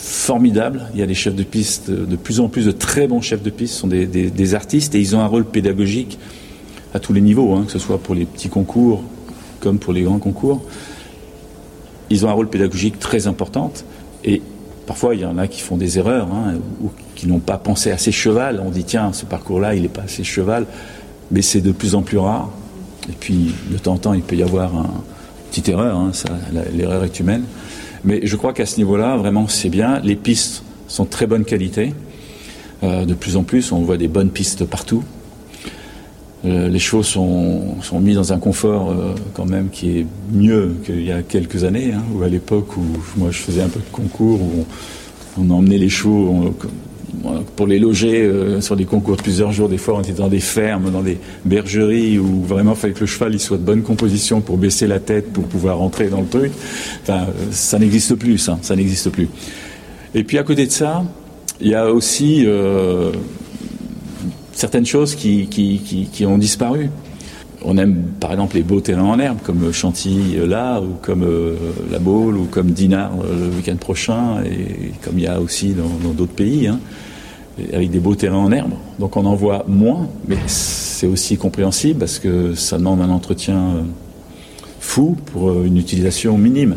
[0.00, 0.88] formidable.
[0.94, 3.42] Il y a des chefs de piste, de plus en plus de très bons chefs
[3.42, 6.18] de piste, sont des, artistes et ils ont un rôle pédagogique
[6.94, 9.02] à tous les niveaux, hein, que ce soit pour les petits concours
[9.60, 10.62] comme pour les grands concours.
[12.08, 13.72] Ils ont un rôle pédagogique très important
[14.24, 14.40] et
[14.86, 17.90] parfois il y en a qui font des erreurs hein, ou qui n'ont pas pensé
[17.90, 18.62] assez cheval.
[18.64, 20.66] On dit tiens, ce parcours-là, il n'est pas assez cheval,
[21.30, 22.48] mais c'est de plus en plus rare.
[23.10, 24.88] Et puis de temps en temps, il peut y avoir une
[25.50, 26.12] petite erreur, hein,
[26.74, 27.44] l'erreur est humaine.
[28.04, 30.00] Mais je crois qu'à ce niveau-là, vraiment, c'est bien.
[30.00, 31.92] Les pistes sont de très bonne qualité.
[32.82, 35.02] Euh, de plus en plus, on voit des bonnes pistes partout.
[36.46, 41.04] Euh, les chevaux sont, mis dans un confort euh, quand même qui est mieux qu'il
[41.04, 42.82] y a quelques années, hein, ou à l'époque où
[43.18, 44.64] moi je faisais un peu de concours, où
[45.36, 46.54] on, emmenait les chevaux,
[47.56, 49.68] pour les loger euh, sur des concours de plusieurs jours.
[49.68, 53.00] Des fois, on était dans des fermes, dans des bergeries où vraiment il fallait que
[53.00, 56.20] le cheval il soit de bonne composition pour baisser la tête, pour pouvoir rentrer dans
[56.20, 56.52] le truc.
[57.02, 58.58] Enfin, ça n'existe plus, ça.
[58.62, 59.28] Ça n'existe plus.
[60.14, 61.04] Et puis à côté de ça,
[61.60, 63.12] il y a aussi euh,
[64.52, 66.90] certaines choses qui, qui, qui, ont disparu.
[67.64, 71.26] On aime par exemple les beaux terrains en herbe, comme Chantilly euh, là, ou comme
[71.90, 76.12] La Baule, ou comme Dinard le week-end prochain, et comme il y a aussi dans
[76.12, 76.68] d'autres pays.
[76.68, 76.80] Hein.
[77.72, 78.72] avec des beaux terrains en herbe.
[78.98, 83.56] Donc on en voit moins, mais c'est aussi compréhensible parce que ça demande un entretien
[83.56, 83.82] euh,
[84.80, 86.76] fou pour euh, une utilisation minime.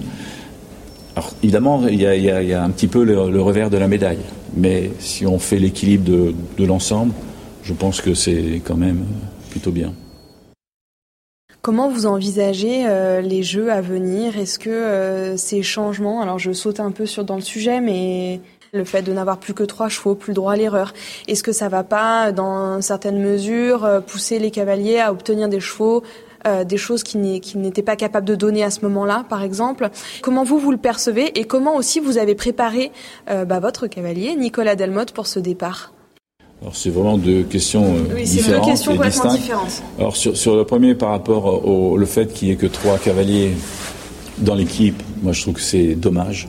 [1.15, 4.23] Alors évidemment, il y a, un petit peu le, revers de la médaille,
[4.55, 6.09] mais si on fait l'équilibre
[6.57, 7.13] de, l'ensemble,
[7.63, 9.03] je pense que c'est quand même
[9.51, 9.93] plutôt bien.
[11.63, 14.37] Comment vous envisagez euh, les jeux à venir?
[14.37, 18.41] Est-ce que ces changements, alors je saute un peu sur dans le sujet, mais
[18.73, 20.93] le fait de n'avoir plus que trois chevaux, plus le droit à l'erreur.
[21.29, 25.61] Est-ce que ça va pas, dans certaines mesures, euh, pousser les cavaliers à obtenir des
[25.61, 26.03] chevaux
[26.45, 29.89] euh, des choses qu'ils n'étaient pas capables de donner à ce moment-là, par exemple?
[30.21, 31.39] Comment vous, vous le percevez?
[31.39, 32.91] Et comment aussi vous avez préparé
[33.29, 35.92] euh, bah, votre cavalier, Nicolas Delmotte, pour ce départ?
[36.63, 39.83] Alors c'est vraiment deux questions euh, oui, c'est deux questions complètement différentes.
[39.99, 42.97] Alors sur, sur, le premier, par rapport au le fait qu'il n'y ait que trois
[42.97, 43.51] cavaliers
[44.37, 46.47] dans l'équipe, moi je trouve que c'est dommage.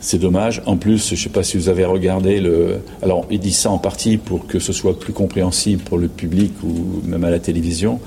[0.00, 0.60] C'est dommage.
[0.66, 2.80] En plus, je ne sais pas si vous avez regardé le.
[3.02, 6.52] Alors, il dit ça en partie pour que ce soit plus compréhensible pour le public
[6.64, 8.00] ou même à la télévision.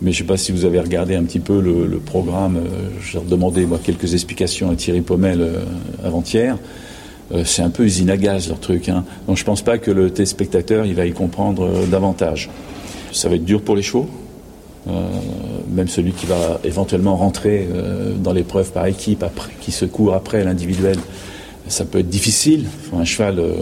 [0.00, 2.58] Mais je ne sais pas si vous avez regardé un petit peu le, programme.
[2.58, 5.64] Euh, j'ai demandé moi quelques explications à Thierry Pommel euh,
[6.04, 6.56] avant-hier.
[7.32, 8.88] Euh, c'est un peu usine à gaz leur truc.
[8.88, 9.04] Hein.
[9.26, 12.50] Donc je ne pense pas que le téléspectateur il va y comprendre davantage.
[13.12, 14.08] Ça va être dur pour les chevaux.
[15.68, 17.68] même celui qui va éventuellement rentrer
[18.22, 19.24] dans l'épreuve par équipe,
[19.60, 20.96] qui se court après l'individuel,
[21.70, 22.66] ça peut être difficile.
[22.94, 23.54] un cheval euh,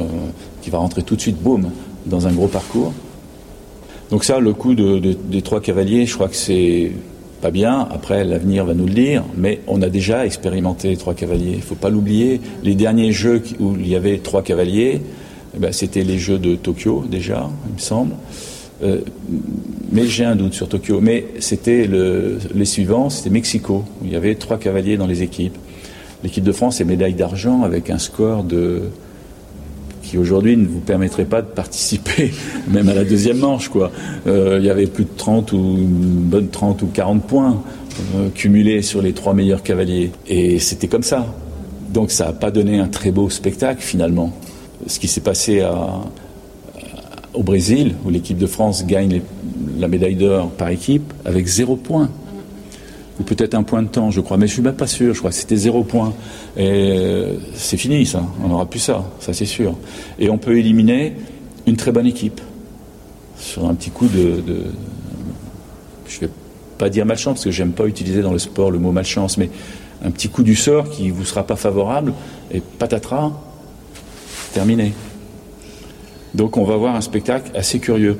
[0.62, 1.70] qui va rentrer tout de suite, boum,
[2.07, 2.92] dans un gros parcours.
[4.11, 6.92] Donc ça, le coup des trois cavaliers, je crois que c'est
[7.40, 7.88] pas bien.
[7.90, 11.53] Après, l'avenir va nous le dire, mais on a déjà expérimenté trois cavaliers.
[11.53, 12.40] Il ne faut pas l'oublier.
[12.62, 15.01] Les derniers jeux où il y avait trois cavaliers,
[15.55, 18.14] eh ben, c'était les jeux de Tokyo déjà, il me semble.
[18.83, 19.01] Euh,
[19.90, 21.01] mais j'ai un doute sur Tokyo.
[21.01, 25.22] Mais c'était le, les suivants, c'était Mexico, où il y avait trois cavaliers dans les
[25.22, 25.57] équipes.
[26.22, 28.83] L'équipe de France est médaille d'argent avec un score de
[30.09, 32.33] qui aujourd'hui ne vous permettrait pas de participer
[32.68, 33.68] même à la deuxième manche.
[33.68, 33.90] Quoi.
[34.27, 37.62] Euh, il y avait plus de 30 ou une bonne 30 ou 40 points
[38.16, 40.11] euh, cumulés sur les trois meilleurs cavaliers.
[40.27, 41.27] Et c'était comme ça.
[41.92, 44.33] Donc ça n'a pas donné un très beau spectacle finalement.
[44.87, 45.62] Ce qui s'est passé
[47.35, 49.21] au Brésil, où l'équipe de France gagne
[49.79, 52.11] la médaille d'or par équipe, avec zéro point
[53.18, 55.14] ou peut-être un point de temps, je crois, mais je suis même pas sûr.
[55.14, 56.14] Je crois que c'était zéro point.
[56.57, 58.22] Et euh, c'est fini, ça.
[58.44, 59.74] On n'aura plus ça, ça c'est sûr.
[60.18, 61.14] Et on peut éliminer
[61.66, 62.40] une très bonne équipe
[63.37, 64.64] sur un petit coup de, de
[66.09, 66.31] je vais
[66.78, 69.50] pas dire malchance parce que j'aime pas utiliser dans le sport le mot malchance, mais
[70.04, 72.14] un petit coup du sort qui vous sera pas favorable
[72.52, 73.33] et patatras,
[74.52, 74.92] terminé.
[76.35, 78.18] Donc on va avoir un spectacle assez curieux.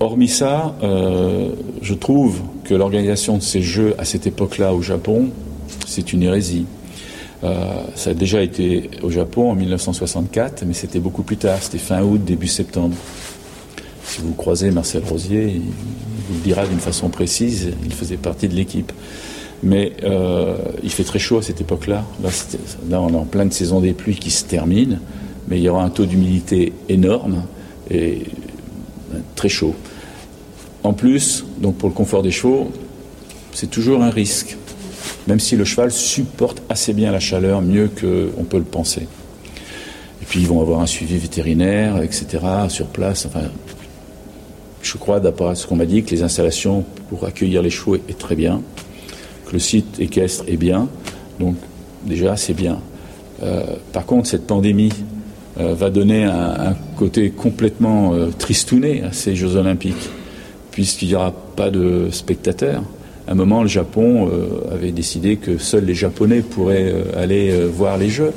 [0.00, 5.28] Hormis ça, euh, je trouve que l'organisation de ces jeux à cette époque-là au Japon,
[5.86, 6.66] c'est une hérésie.
[7.44, 11.78] Euh, ça a déjà été au Japon en 1964, mais c'était beaucoup plus tard, c'était
[11.78, 12.96] fin août, début septembre.
[14.04, 15.60] Si vous croisez Marcel Rosier, il
[16.28, 18.92] vous le dira d'une façon précise, il faisait partie de l'équipe.
[19.62, 22.04] Mais euh, il fait très chaud à cette époque-là.
[22.88, 25.00] Là, on est en pleine saison des pluies qui se termine,
[25.48, 27.44] mais il y aura un taux d'humidité énorme
[27.90, 28.22] et
[29.34, 29.74] très chaud.
[30.82, 32.70] En plus, donc pour le confort des chevaux,
[33.52, 34.56] c'est toujours un risque,
[35.26, 39.08] même si le cheval supporte assez bien la chaleur, mieux qu'on peut le penser.
[40.22, 42.26] Et puis ils vont avoir un suivi vétérinaire, etc.,
[42.68, 43.28] sur place.
[44.82, 48.18] Je crois, d'après ce qu'on m'a dit, que les installations pour accueillir les chevaux est,
[48.18, 48.60] très bien,
[49.46, 50.88] que le site équestre est bien.
[51.40, 51.56] Donc
[52.04, 52.80] déjà, c'est bien.
[53.42, 54.92] Euh, par contre, cette pandémie
[55.56, 60.08] va donner un, côté complètement euh, tristouné à ces Jeux olympiques,
[60.70, 62.82] puisqu'il n'y aura pas de spectateurs.
[63.26, 67.98] À un moment, le Japon euh, avait décidé que seuls les Japonais pourraient aller voir
[67.98, 68.32] les Jeux.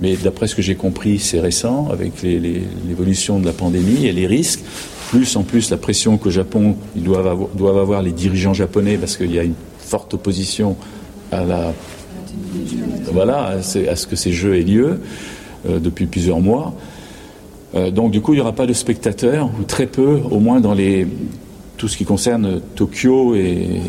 [0.00, 4.26] Mais d'après ce que j'ai compris, c'est récent, avec l'évolution de la pandémie et les
[4.26, 4.60] risques,
[5.10, 9.32] plus en plus la pression qu'au Japon, ils doivent avoir, les dirigeants japonais, parce qu'il
[9.32, 10.76] y a une forte opposition
[11.30, 11.72] à
[13.62, 15.00] ce que ces jeux aient lieu.
[15.68, 16.74] Euh, depuis plusieurs mois.
[17.76, 20.60] Euh, donc du coup, il n'y aura pas de spectateurs, ou très peu, au moins
[20.60, 21.06] dans les,
[21.76, 23.80] tout ce qui concerne Tokyo et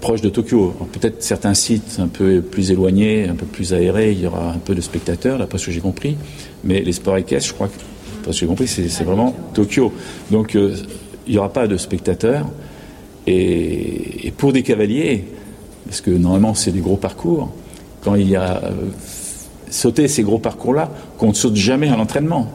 [0.00, 0.74] proche de Tokyo.
[0.92, 4.58] Peut-être certains sites un peu plus éloignés, un peu plus aérés, il y aura un
[4.58, 6.16] peu de spectateurs, d'après ce que j'ai compris.
[6.64, 7.78] Mais les sports équestres, je crois que,
[8.24, 9.92] parce que j'ai compris, c'est vraiment Tokyo.
[10.30, 10.74] Donc euh,
[11.26, 12.46] il n'y aura pas de spectateurs.
[13.26, 15.24] Et, pour des cavaliers,
[15.84, 17.52] parce que normalement c'est des gros parcours,
[18.00, 18.62] quand il y a
[19.70, 22.48] sauter ces gros parcours-là qu'on ne saute jamais à l'entraînement.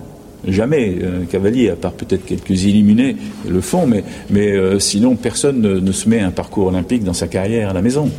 [0.47, 0.97] Jamais.
[1.03, 3.15] Un cavalier, à part peut-être quelques illuminés,
[3.47, 7.27] le font, mais, mais euh, sinon personne ne, se met un parcours olympique dans sa
[7.27, 8.09] carrière à la maison.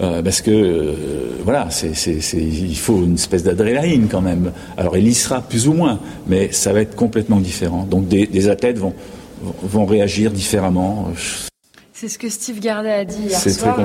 [0.00, 0.92] Euh, parce que euh,
[1.42, 1.68] voilà,
[2.34, 4.52] il faut une espèce d'adrénaline quand même.
[4.76, 7.86] Alors il y sera plus ou moins, mais ça va être complètement différent.
[7.88, 8.92] Donc des, athlètes vont,
[9.62, 11.12] vont réagir différemment.
[11.98, 13.78] C'est ce que Steve Gardet a dit hier soir.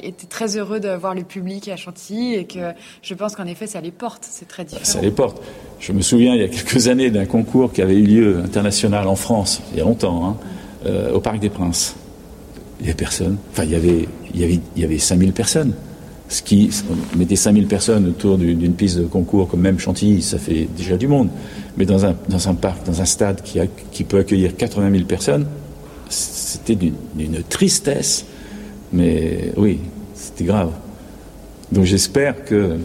[0.00, 3.46] Il était très heureux de voir le public à Chantilly et que je pense qu'en
[3.46, 4.24] effet ça les porte.
[4.30, 4.84] C'est très différent.
[4.84, 5.42] Ça les porte.
[5.80, 9.08] Je me souviens il y a quelques années d'un concours qui avait eu lieu international
[9.08, 10.38] en France, il y a longtemps,
[10.86, 11.96] hein, au Parc des Princes
[12.78, 13.36] il n'y avait personne.
[13.50, 15.74] Enfin, il y avait, il y avait, il y avait 5000 personnes.
[16.28, 16.70] Ce qui,
[17.16, 21.08] mettait 5000 personnes autour d'une piste de concours comme même Chantilly, ça fait déjà du
[21.08, 21.30] monde.
[21.76, 24.90] Mais dans un, dans un parc, dans un stade qui, a, qui peut accueillir 80
[24.92, 25.46] 000 personnes,
[26.08, 28.26] c'était d'une tristesse.
[28.92, 29.80] Mais oui,
[30.14, 30.72] c'était grave.
[31.72, 32.78] Donc j'espère que.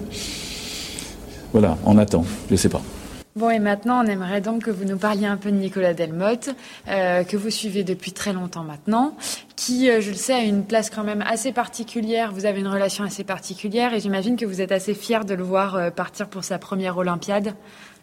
[1.52, 2.26] Voilà, on attend.
[2.48, 2.82] Je ne sais pas.
[3.36, 6.52] Bon, et maintenant, on aimerait donc que vous nous parliez un peu de Nicolas Delmotte,
[6.88, 9.18] euh, que vous suivez depuis très longtemps maintenant,
[9.56, 12.32] qui, euh, je le sais, a une place quand même assez particulière.
[12.32, 15.42] Vous avez une relation assez particulière et j'imagine que vous êtes assez fier de le
[15.42, 17.56] voir euh, partir pour sa première Olympiade.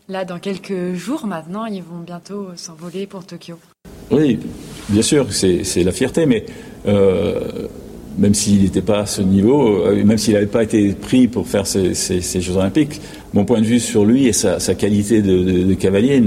[0.08, 3.56] Là, dans quelques jours maintenant, ils vont bientôt s'envoler pour Tokyo.
[4.10, 4.38] Oui,
[4.88, 6.44] bien sûr, c'est la fierté, mais
[8.18, 11.48] même s'il n'était pas à ce niveau, euh, même s'il n'avait pas été pris pour
[11.48, 11.94] faire ces,
[12.40, 13.00] Jeux Olympiques,
[13.32, 16.22] mon point de vue sur lui et sa, qualité de, cavalier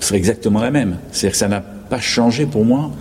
[0.00, 0.98] serait exactement la même.
[1.10, 2.92] C'est-à-dire que ça n'a pas changé pour moi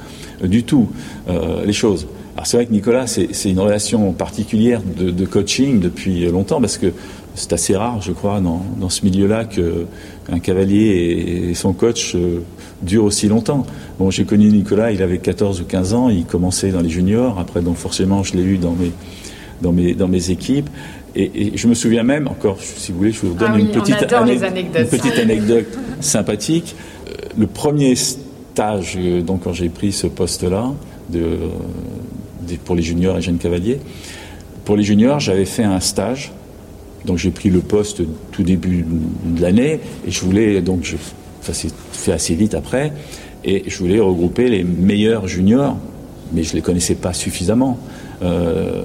[0.43, 0.89] euh, du tout
[1.29, 2.07] euh, les choses.
[2.35, 6.93] Alors c'est vrai que Nicolas, c'est une relation particulière de, coaching depuis longtemps parce que
[7.37, 12.15] c'est assez rare, je crois, dans, ce milieu-là qu'un cavalier et, son coach
[12.81, 13.65] dure aussi longtemps.
[13.99, 17.39] Bon, j'ai connu Nicolas, il avait 14 ou 15 ans, il commençait dans les juniors,
[17.39, 18.91] après donc forcément je l'ai eu dans mes,
[19.61, 20.69] dans mes, dans mes équipes.
[21.15, 24.01] Et, je me souviens même, encore si vous voulez, je vous donne ah une, petite
[24.01, 25.65] une petite anecdote
[25.99, 26.75] sympathique.
[27.07, 30.71] Euh, le premier stage, euh, donc quand j'ai pris ce poste-là,
[31.09, 31.37] de,
[32.65, 33.79] pour les juniors et jeunes cavaliers,
[34.63, 36.31] pour les juniors, j'avais fait un stage.
[37.07, 38.85] Donc j'ai pris le poste tout début
[39.25, 40.97] de l'année et je voulais donc je,
[41.41, 42.93] ça s'est fait assez vite après.
[43.45, 45.77] Et je voulais regrouper les meilleurs juniors,
[46.33, 47.79] mais je ne les connaissais pas suffisamment.
[48.23, 48.83] Euh,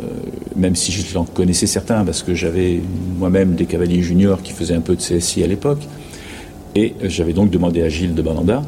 [0.57, 2.81] même si j'en connaissais certains, parce que j'avais
[3.19, 5.83] moi-même des cavaliers juniors qui faisaient un peu de CSI à l'époque.
[6.77, 8.63] Et j'avais donc demandé à Gilles de Bananda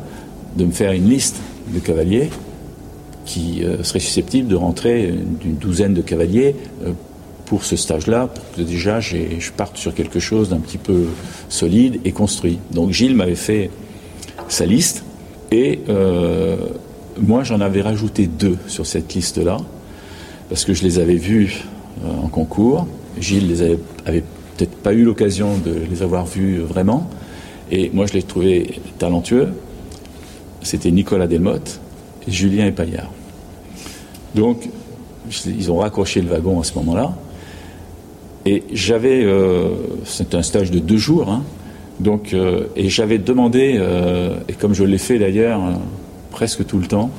[0.57, 1.37] de me faire une liste
[1.73, 2.31] de cavaliers
[3.25, 6.93] qui euh, seraient susceptibles de rentrer d'une douzaine de cavaliers euh,
[7.47, 11.07] pour ce stage-là, déjà je parte sur quelque chose d'un petit peu
[11.49, 12.59] solide et construit.
[12.71, 13.71] Donc Gilles m'avait fait
[14.49, 15.05] sa liste.
[15.51, 16.57] Et euh,
[17.19, 19.59] moi, j'en avais rajouté deux sur cette liste-là,
[20.49, 21.65] parce que je les avais vus
[22.05, 22.87] euh, en concours.
[23.21, 23.79] Gilles les avait,
[24.57, 27.09] peut-être pas eu l'occasion de les avoir vus vraiment.
[27.71, 28.67] Et moi, je les trouvais
[28.99, 29.49] talentueux.
[30.63, 31.81] C'était Nicolas Delmotte
[32.27, 33.11] et Julien Epaillard.
[34.35, 34.69] Donc,
[35.47, 37.15] ils ont raccroché le wagon à ce moment-là.
[38.47, 39.69] Et j'avais, euh,
[40.05, 41.43] c'était un stage de deux jours, hein,
[42.01, 45.61] donc, euh, et j'avais demandé, euh, et comme je l'ai fait d'ailleurs
[46.31, 47.11] presque tout le temps,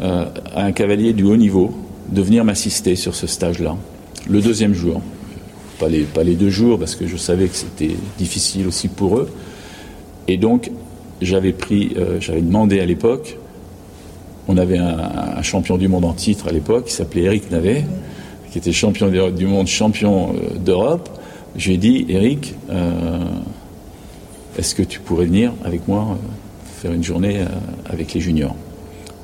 [0.00, 1.72] à un cavalier du haut niveau
[2.08, 3.76] de venir m'assister sur ce stage-là,
[4.28, 5.00] le deuxième jour.
[5.78, 9.18] Pas les, pas les deux jours, parce que je savais que c'était difficile aussi pour
[9.18, 9.30] eux.
[10.26, 10.72] Et donc,
[11.20, 13.38] j'avais pris, j'avais demandé à l'époque,
[14.48, 17.84] on avait un, champion du monde en titre à l'époque, qui s'appelait Eric Navet,
[18.52, 20.34] qui était champion du monde, champion
[20.64, 21.08] d'Europe.
[21.56, 22.54] Je lui ai dit, Eric,
[24.58, 26.14] est-ce que tu pourrais venir avec moi euh,
[26.80, 27.46] faire une journée euh,
[27.90, 28.54] avec les juniors?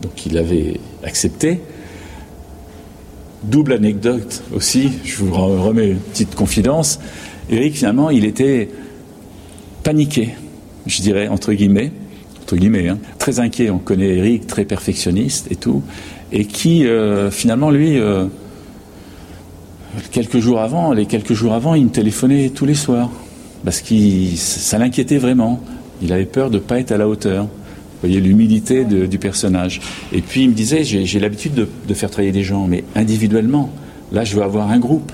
[0.01, 1.61] Donc il avait accepté.
[3.43, 6.99] Double anecdote aussi, je vous remets une petite confidence.
[7.51, 8.69] Eric, finalement, il était
[9.85, 10.31] paniqué,
[10.87, 11.93] je dirais, entre guillemets,
[12.43, 12.99] entre guillemets, hein.
[13.19, 13.71] très inquiet.
[13.71, 15.83] On connaît Eric, très perfectionniste et tout,
[16.33, 18.01] et qui, euh, finalement, lui,
[20.11, 23.11] quelques jours avant, les quelques jours avant, il me téléphonait tous les soirs
[23.65, 23.95] parce que
[24.37, 25.61] ça l'inquiétait vraiment.
[26.03, 27.45] Il avait peur de ne pas être à la hauteur.
[27.45, 29.81] Vous voyez l'humilité du personnage.
[30.13, 33.71] Et puis il me disait, j'ai l'habitude de, faire travailler des gens, mais individuellement.
[34.13, 35.11] Là, je veux avoir un groupe.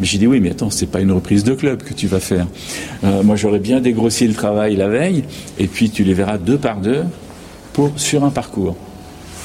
[0.00, 2.20] Mais j'ai dit oui, mais attends, c'est pas une reprise de club que tu vas
[2.20, 2.46] faire.
[3.04, 5.24] Euh, moi, j'aurais bien dégrossi le travail la veille,
[5.58, 7.02] et puis tu les verras deux par deux
[7.72, 8.76] pour sur un parcours.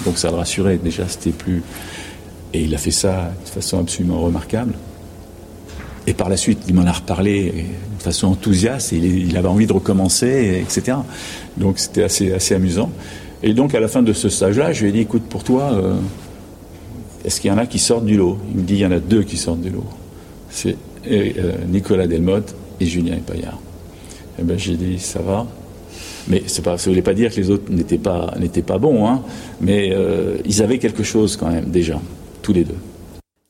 [0.05, 1.63] Donc ça le rassurait déjà, c'était plus.
[2.53, 4.73] Et il a fait ça de façon absolument remarquable.
[6.05, 7.65] Et par la suite, il m'en a reparlé
[7.97, 10.97] de façon enthousiaste, il, avait envie de recommencer, etc.
[11.57, 12.91] Donc c'était assez, assez amusant.
[13.41, 15.71] Et donc à la fin de ce stage-là, je lui ai dit, écoute, pour toi,
[15.73, 15.95] euh,
[17.23, 18.37] est-ce qu'il y en a qui sortent du lot?
[18.51, 19.85] Il me dit, il y en a deux qui sortent du lot.
[20.49, 20.75] C'est
[21.09, 23.59] euh, Nicolas Delmotte et Julien Epaillard.
[24.37, 25.47] Et eh ben j'ai dit, ça va.
[26.27, 28.33] Mais pas, ça ne voulait pas dire que les autres n'étaient pas,
[28.65, 29.21] pas bons, hein,
[29.59, 31.99] mais euh, ils avaient quelque chose quand même déjà,
[32.43, 32.77] tous les deux.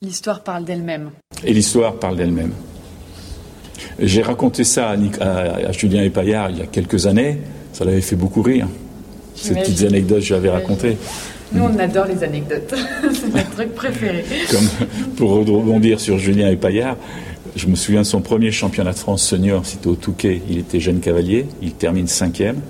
[0.01, 1.09] L'histoire parle d'elle-même.
[1.43, 2.53] Et l'histoire parle d'elle-même.
[3.99, 7.39] J'ai raconté ça à, Julien Epaillard il y a quelques années.
[7.73, 8.67] Ça l'avait fait beaucoup rire.
[9.35, 10.97] Ces petites anecdotes que j'avais racontées.
[11.51, 12.73] Nous, on adore les anecdotes.
[13.13, 14.23] C'est notre truc préféré.
[14.51, 16.97] Comme pour rebondir sur Julien Epaillard,
[17.55, 20.41] je me souviens de son premier championnat de France senior, c'était au Touquet.
[20.49, 22.61] Il était jeune cavalier, il termine cinquième.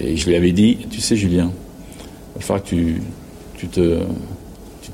[0.00, 1.52] Et je lui avais dit, tu sais Julien,
[2.34, 3.02] il va falloir que tu,
[3.56, 4.00] tu te,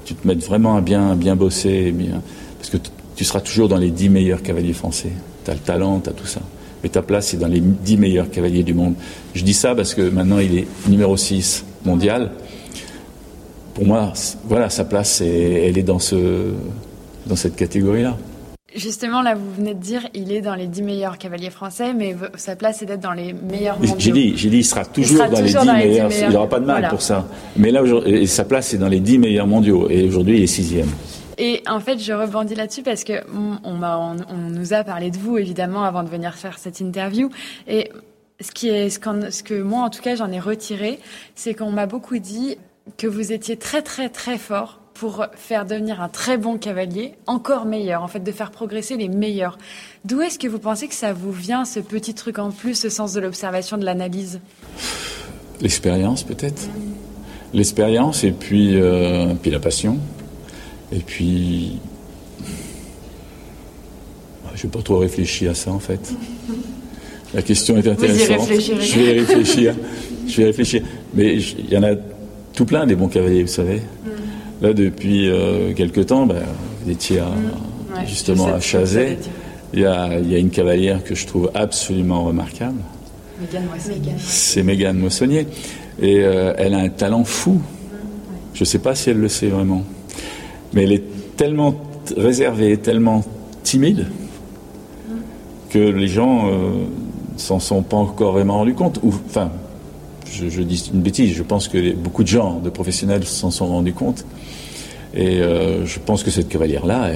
[0.05, 2.23] tu, te mettes vraiment à bien, bien bosser, bien,
[2.59, 2.77] parce que
[3.17, 5.13] tu seras toujours dans les dix meilleurs cavaliers français.
[5.45, 6.41] Tu as le talent, tu as tout ça.
[6.83, 8.95] Mais ta place, c'est dans les dix meilleurs cavaliers du monde.
[9.35, 12.31] Je dis ça parce que maintenant, il est numéro 6 mondial.
[13.75, 14.13] Pour moi,
[14.45, 16.53] voilà, sa place, elle est dans, ce,
[17.27, 18.17] dans cette catégorie-là.
[18.75, 22.15] Justement, là, vous venez de dire, il est dans les 10 meilleurs cavaliers français, mais
[22.37, 23.95] sa place est d'être dans les meilleurs mondiaux.
[23.99, 26.67] J'ai dit, j'ai dit, il sera toujours, dans, les 10 meilleurs, Il n'aura pas de
[26.67, 27.27] mal pour ça.
[27.57, 27.83] Mais là,
[28.27, 29.89] sa place est dans les 10 meilleurs mondiaux.
[29.89, 30.89] Et aujourd'hui, il est sixième.
[31.39, 35.39] Et en fait, je rebondis là-dessus parce que on, on, nous a parlé de vous,
[35.39, 37.31] évidemment, avant de venir faire cette interview.
[37.69, 37.91] Et
[38.39, 39.01] ce, qui est, ce,
[39.31, 40.99] ce que moi, en tout cas, j'en ai retiré,
[41.35, 42.59] c'est qu'on m'a beaucoup dit
[42.99, 47.67] que vous étiez très, très, très fort pour faire devenir un très bon cavalier encore
[47.67, 49.57] meilleur, en fait, de faire progresser les meilleurs.
[50.05, 52.89] D'où est-ce que vous pensez que ça vous vient, ce petit truc en plus, ce
[52.89, 54.41] sens de l'observation, de l'analyse?
[55.61, 56.69] L'expérience, peut-être.
[57.55, 59.99] L'expérience et puis, euh, puis la passion.
[60.93, 61.79] Et puis.
[64.55, 66.13] Je n'ai pas trop réfléchi à ça, en fait.
[67.35, 68.49] La question est intéressante.
[68.51, 69.75] Je vais réfléchir.
[70.27, 70.83] Je vais réfléchir.
[71.15, 71.95] Mais il y en a
[72.53, 73.77] tout plein des bons cavaliers, vous savez.
[73.77, 74.18] Mm.
[74.61, 76.43] Là, depuis euh, quelques temps, ben,
[76.83, 78.07] vous étiez mm.
[78.07, 79.19] justement à Chazet.
[79.75, 82.79] Il y, a, une cavalière que je trouve absolument remarquable.
[84.19, 85.47] C'est Mégane Moissonnier.
[86.01, 87.61] Et euh, elle a un talent fou.
[88.55, 89.85] Je ne sais pas si elle le sait vraiment.
[90.73, 91.05] Mais elle est
[91.37, 91.75] tellement
[92.17, 93.23] réservée, tellement
[93.63, 94.07] timide,
[95.69, 96.85] que les gens ne euh,
[97.37, 98.99] s'en sont pas encore vraiment rendus compte.
[99.03, 99.51] Ou, enfin,
[100.33, 103.93] je, dis une bêtise, je pense que beaucoup de gens, de professionnels, s'en sont rendus
[103.93, 104.25] compte.
[105.15, 107.11] Et euh, je pense que cette cavalière-là,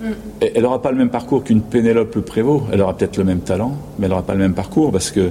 [0.00, 0.06] mm.
[0.40, 2.64] elle n'aura pas le même parcours qu'une Pénélope Prévost.
[2.72, 5.30] Elle aura peut-être le même talent, mais elle n'aura pas le même parcours parce que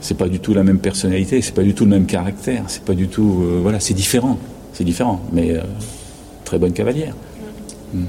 [0.00, 2.84] c'est pas du tout la même personnalité, c'est pas du tout le même caractère, c'est
[2.84, 3.42] pas du tout.
[3.42, 4.38] Euh, voilà, c'est différent.
[4.72, 5.60] C'est différent, mais euh,
[6.44, 7.14] très bonne cavalière.
[7.92, 8.04] Mm.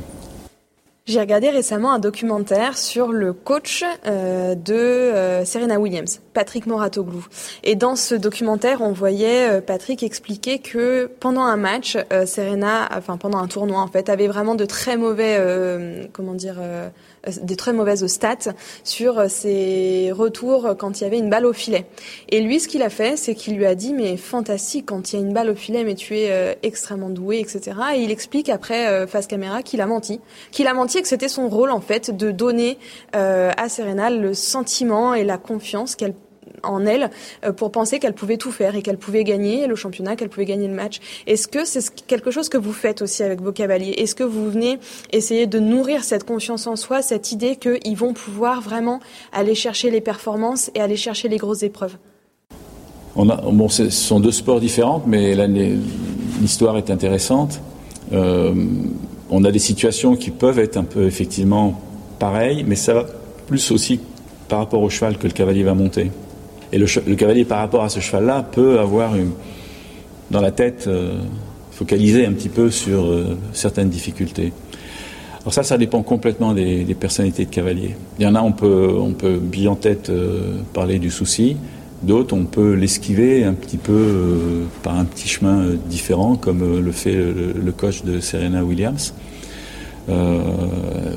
[1.05, 7.25] J'ai regardé récemment un documentaire sur le coach euh, de euh, Serena Williams, Patrick Moratoglou.
[7.65, 13.17] Et dans ce documentaire, on voyait euh, Patrick expliquer que pendant un match, Serena, enfin
[13.17, 16.87] pendant un tournoi en fait, avait vraiment de très mauvais, comment dire euh,
[17.41, 18.53] des très mauvaises stats
[18.84, 21.86] sur euh, ses retours quand il y avait une balle au filet.
[22.30, 25.19] Et lui, ce qu'il a fait, c'est qu'il lui a dit, mais fantastique, quand il
[25.19, 27.78] y a une balle au filet, mais tu es euh, extrêmement doué, etc.
[27.95, 30.19] Et il explique après, face caméra, qu'il a menti.
[30.51, 32.78] Qu'il a menti et que c'était son rôle, en fait, de donner
[33.13, 36.13] à Serena le sentiment et la confiance qu'elle
[36.64, 37.09] en elle
[37.45, 40.45] euh, pour penser qu'elle pouvait tout faire et qu'elle pouvait gagner le championnat, qu'elle pouvait
[40.45, 40.99] gagner le match.
[41.28, 43.93] Est-ce que c'est quelque chose que vous faites aussi avec vos cavaliers?
[43.97, 44.80] Est-ce que vous venez
[45.11, 48.99] essayer de nourrir cette confiance en soi, cette idée qu'ils vont pouvoir vraiment
[49.32, 51.97] aller chercher les performances et aller chercher les grosses épreuves?
[53.16, 55.36] On a, ce sont deux sports différents, mais
[56.41, 57.61] l'histoire est intéressante.
[58.11, 58.53] Euh,
[59.30, 61.80] on a des situations qui peuvent être un peu effectivement
[62.20, 63.05] pareilles, mais ça va
[63.47, 63.99] plus aussi
[64.47, 66.11] par rapport au cheval que le cavalier va monter.
[66.74, 69.30] Et le, cavalier, par rapport à ce cheval-là, peut avoir une,
[70.32, 71.19] dans la tête euh,
[71.69, 74.51] focalisé un petit peu sur euh, certaines difficultés.
[75.41, 77.95] Alors ça, ça dépend complètement des, personnalités de cavalier.
[78.17, 81.57] Il y en a, on peut, on peut bien en tête euh, parler du souci.
[82.01, 87.13] D'autres, on peut l'esquiver un petit peu par un petit chemin différent, comme le fait
[87.13, 89.13] le, coach de Serena Williams.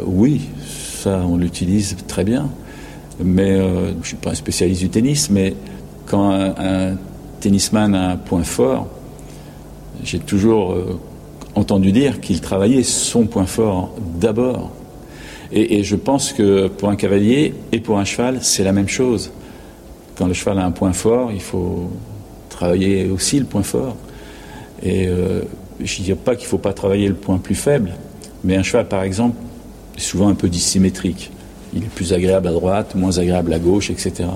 [0.06, 2.50] oui, ça, on l'utilise très bien.
[3.22, 5.54] Mais euh, je ne suis pas un spécialiste du tennis, mais
[6.06, 6.96] quand un,
[7.40, 8.88] tennisman a un point fort,
[10.04, 11.00] j'ai toujours euh,
[11.54, 14.70] entendu dire qu'il travaillait son point fort d'abord.
[15.52, 19.30] Et, je pense que pour un cavalier et pour un cheval, c'est la même chose.
[20.16, 21.88] Quand le cheval a un point fort, il faut
[22.48, 23.96] travailler aussi le point fort.
[24.82, 25.42] Et euh,
[25.80, 27.92] je ne dis pas qu'il ne faut pas travailler le point plus faible,
[28.42, 29.36] mais un cheval, par exemple,
[29.96, 31.30] est souvent un peu dissymétrique
[31.76, 34.28] il est plus agréable à droite, moins agréable à gauche, etc.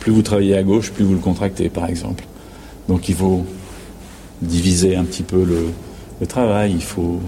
[0.00, 2.24] Plus vous travaillez à gauche, plus vous le contractez, par exemple.
[2.88, 3.44] Donc il faut
[4.40, 7.20] diviser un petit peu le, travail, il faut,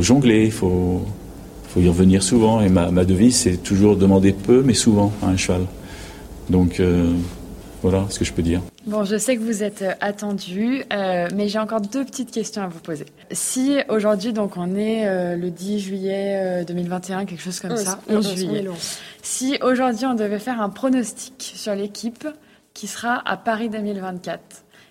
[0.00, 1.02] jongler, il faut,
[1.76, 2.60] y revenir souvent.
[2.60, 5.62] Et ma, devise, c'est toujours demander peu, mais souvent à un cheval.
[6.48, 7.12] Donc euh,
[7.82, 8.62] voilà ce que je peux dire.
[8.88, 12.62] Bon, je sais que vous êtes euh, attendu, euh, mais j'ai encore deux petites questions
[12.62, 13.04] à vous poser.
[13.30, 18.34] Si aujourd'hui, donc on est euh, le 10 juillet 2021, quelque chose comme ça, 11
[18.34, 18.64] juillet.
[19.22, 22.26] Si aujourd'hui on devait faire un pronostic sur l'équipe
[22.72, 24.40] qui sera à Paris 2024,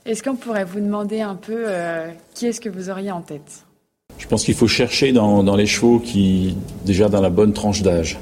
[0.05, 1.65] est-ce qu'on pourrait vous demander un peu
[2.35, 3.65] qui est-ce que vous auriez en tête?
[4.19, 7.81] Je pense qu'il faut chercher dans, dans, les chevaux qui, déjà dans la bonne tranche
[7.81, 8.19] d'âge.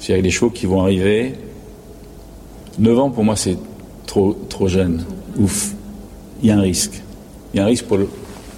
[0.00, 1.34] C'est-à-dire les chevaux qui vont arriver.
[2.80, 3.56] 9 ans pour moi c'est
[4.06, 5.04] trop, trop jeune.
[5.38, 5.72] Ouf.
[6.42, 7.02] Il y a un risque.
[7.52, 7.98] Il y a un risque pour,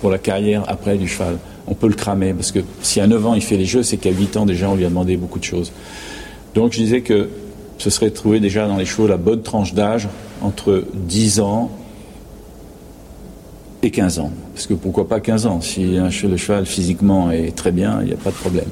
[0.00, 1.38] pour la carrière après du cheval.
[1.66, 3.96] On peut le cramer parce que si à 9 ans il fait les jeux, c'est
[3.96, 5.72] qu'à 8 ans déjà on lui a demandé beaucoup de choses.
[6.54, 7.28] Donc je disais que
[7.78, 10.08] ce serait de trouver déjà dans les chevaux la bonne tranche d'âge
[10.42, 11.70] entre 10 ans
[13.82, 14.30] et 15 ans.
[14.54, 15.60] Parce que pourquoi pas 15 ans?
[15.60, 18.68] Si un, le cheval physiquement est très bien, il n'y a pas de problème.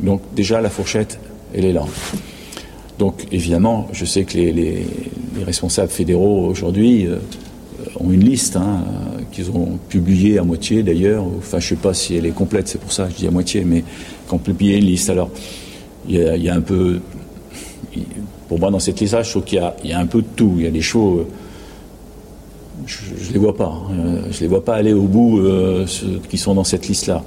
[0.00, 1.18] Donc déjà la fourchette,
[1.54, 1.84] elle est là.
[2.98, 4.86] Donc évidemment, je sais que les,
[5.44, 7.18] responsables fédéraux aujourd'hui euh,
[8.00, 8.82] ont une liste hein,
[9.30, 11.24] qu'ils ont publiée à moitié d'ailleurs.
[11.38, 13.26] Enfin, je ne sais pas si elle est complète, c'est pour ça que je dis
[13.26, 13.84] à moitié, mais
[14.28, 15.10] qu'on publié une liste.
[15.10, 15.30] Alors,
[16.08, 17.00] il y, a un peu,
[18.48, 20.54] pour moi, dans cette liste-là, je trouve qu'il y, a un peu de tout.
[20.56, 21.26] Il y a des chevaux, euh,
[22.86, 23.72] je ne les vois pas.
[23.90, 24.20] Hein.
[24.30, 27.24] je ne les vois pas aller au bout euh, ceux qui sont dans cette liste-là.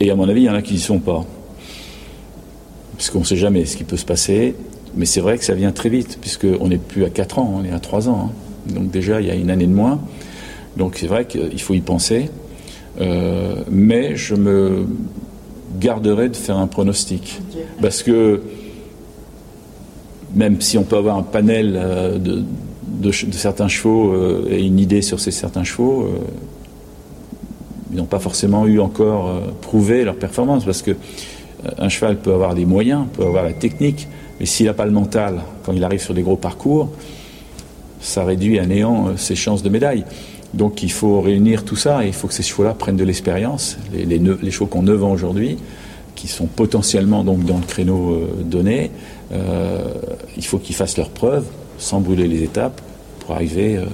[0.00, 1.24] Et à mon avis, il y en a qui n'y sont pas.
[2.96, 4.54] Parce qu'on ne sait jamais ce qui peut se passer.
[4.96, 7.64] Mais c'est vrai que ça vient très vite, puisqu'on n'est plus à 4 ans, on
[7.64, 8.30] est à 3 ans.
[8.30, 8.72] Hein.
[8.72, 10.00] Donc déjà, il y a une année de moins.
[10.76, 12.30] Donc c'est vrai qu'il faut y penser.
[13.00, 14.86] Euh, mais je me
[15.78, 17.40] garderai de faire un pronostic.
[17.80, 18.42] Parce que
[20.34, 22.42] même si on peut avoir un panel euh, de,
[22.86, 26.08] de, certains chevaux euh, et une idée sur ces certains chevaux,
[27.90, 30.64] ils n'ont pas forcément eu encore prouvé leur performance.
[30.64, 30.96] Parce que
[31.78, 34.08] un cheval peut avoir des moyens, peut avoir la technique,
[34.40, 36.90] mais s'il n'a pas le mental, quand il arrive sur des gros parcours,
[38.00, 40.04] ça réduit à néant euh, ses chances de médaille.
[40.54, 43.76] Donc il faut réunir tout ça et il faut que ces chevaux-là prennent de l'expérience.
[43.92, 45.58] Les, les, chevaux qu'on 9 ans aujourd'hui,
[46.14, 48.90] qui sont potentiellement donc dans le créneau euh, donné,
[49.32, 49.92] euh,
[50.36, 51.46] il faut qu'ils fassent leurs preuves
[51.78, 52.80] sans brûler les étapes
[53.20, 53.86] pour arriver à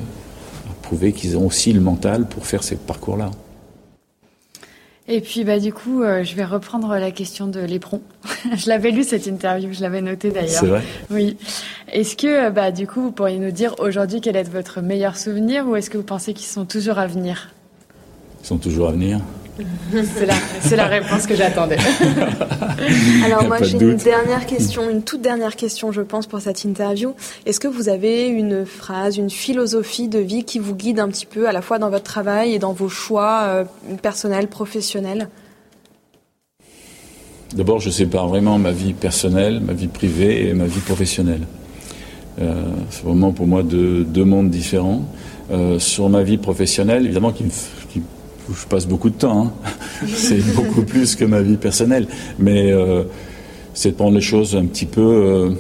[0.83, 3.31] prouver qu'ils ont aussi le mental pour faire ces parcours-là.
[5.09, 8.01] Et puis bah du coup, euh, je vais reprendre la question de l'éperon.
[8.57, 10.51] je l'avais lu cette interview, je l'avais noté d'ailleurs.
[10.51, 10.83] C'est vrai.
[11.11, 11.37] Oui.
[11.93, 15.17] Est-ce que euh, bah du coup, vous pourriez nous dire aujourd'hui quel est votre meilleur
[15.17, 17.51] souvenir ou est-ce que vous pensez qu'ils sont toujours à venir?
[18.43, 19.21] Ils sont toujours à venir.
[20.65, 21.77] C'est la, réponse que j'attendais.
[23.25, 27.15] Alors moi j'ai une dernière question, une toute dernière question je pense pour cette interview.
[27.45, 31.27] Est-ce que vous avez une phrase, une philosophie de vie qui vous guide un petit
[31.27, 33.65] peu à la fois dans votre travail et dans vos choix euh,
[34.01, 35.29] personnels, professionnels?
[37.55, 41.47] D'abord je sépare vraiment ma vie personnelle, ma vie privée et ma vie professionnelle.
[42.41, 42.55] Euh,
[42.89, 45.03] c'est vraiment pour moi deux, deux mondes différents.
[45.51, 47.51] Euh, sur ma vie professionnelle, évidemment, qui me,
[48.53, 49.47] je passe beaucoup de temps.
[49.47, 50.07] Hein.
[50.15, 52.07] c'est beaucoup plus que ma vie personnelle.
[52.39, 53.05] Mais euh,
[53.75, 55.51] c'est de prendre les choses un petit peu, euh,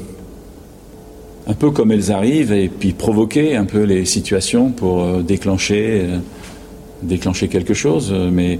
[1.46, 6.06] un peu comme elles arrivent et puis provoquer un peu les situations pour euh, déclencher,
[7.02, 8.12] déclencher quelque chose.
[8.32, 8.58] Mais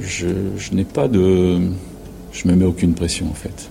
[0.00, 1.58] je, je n'ai pas de,
[2.32, 3.70] je me mets aucune pression en fait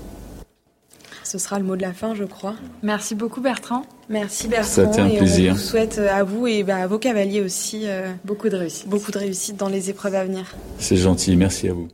[1.33, 2.53] ce sera le mot de la fin, je crois.
[2.83, 3.81] Merci beaucoup, Bertrand.
[4.07, 4.67] Merci, Bertrand.
[4.67, 5.53] Ça a été un plaisir.
[5.53, 8.55] On vous souhaite euh, à vous et bah, à vos cavaliers aussi euh, beaucoup de
[8.55, 8.87] réussite.
[8.87, 10.53] Beaucoup de réussite dans les épreuves à venir.
[10.77, 11.87] C'est gentil, merci à vous.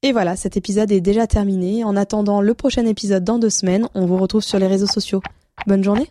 [0.00, 1.84] Et voilà, cet épisode est déjà terminé.
[1.84, 5.20] En attendant le prochain épisode dans deux semaines, on vous retrouve sur les réseaux sociaux.
[5.66, 6.10] Bonne journée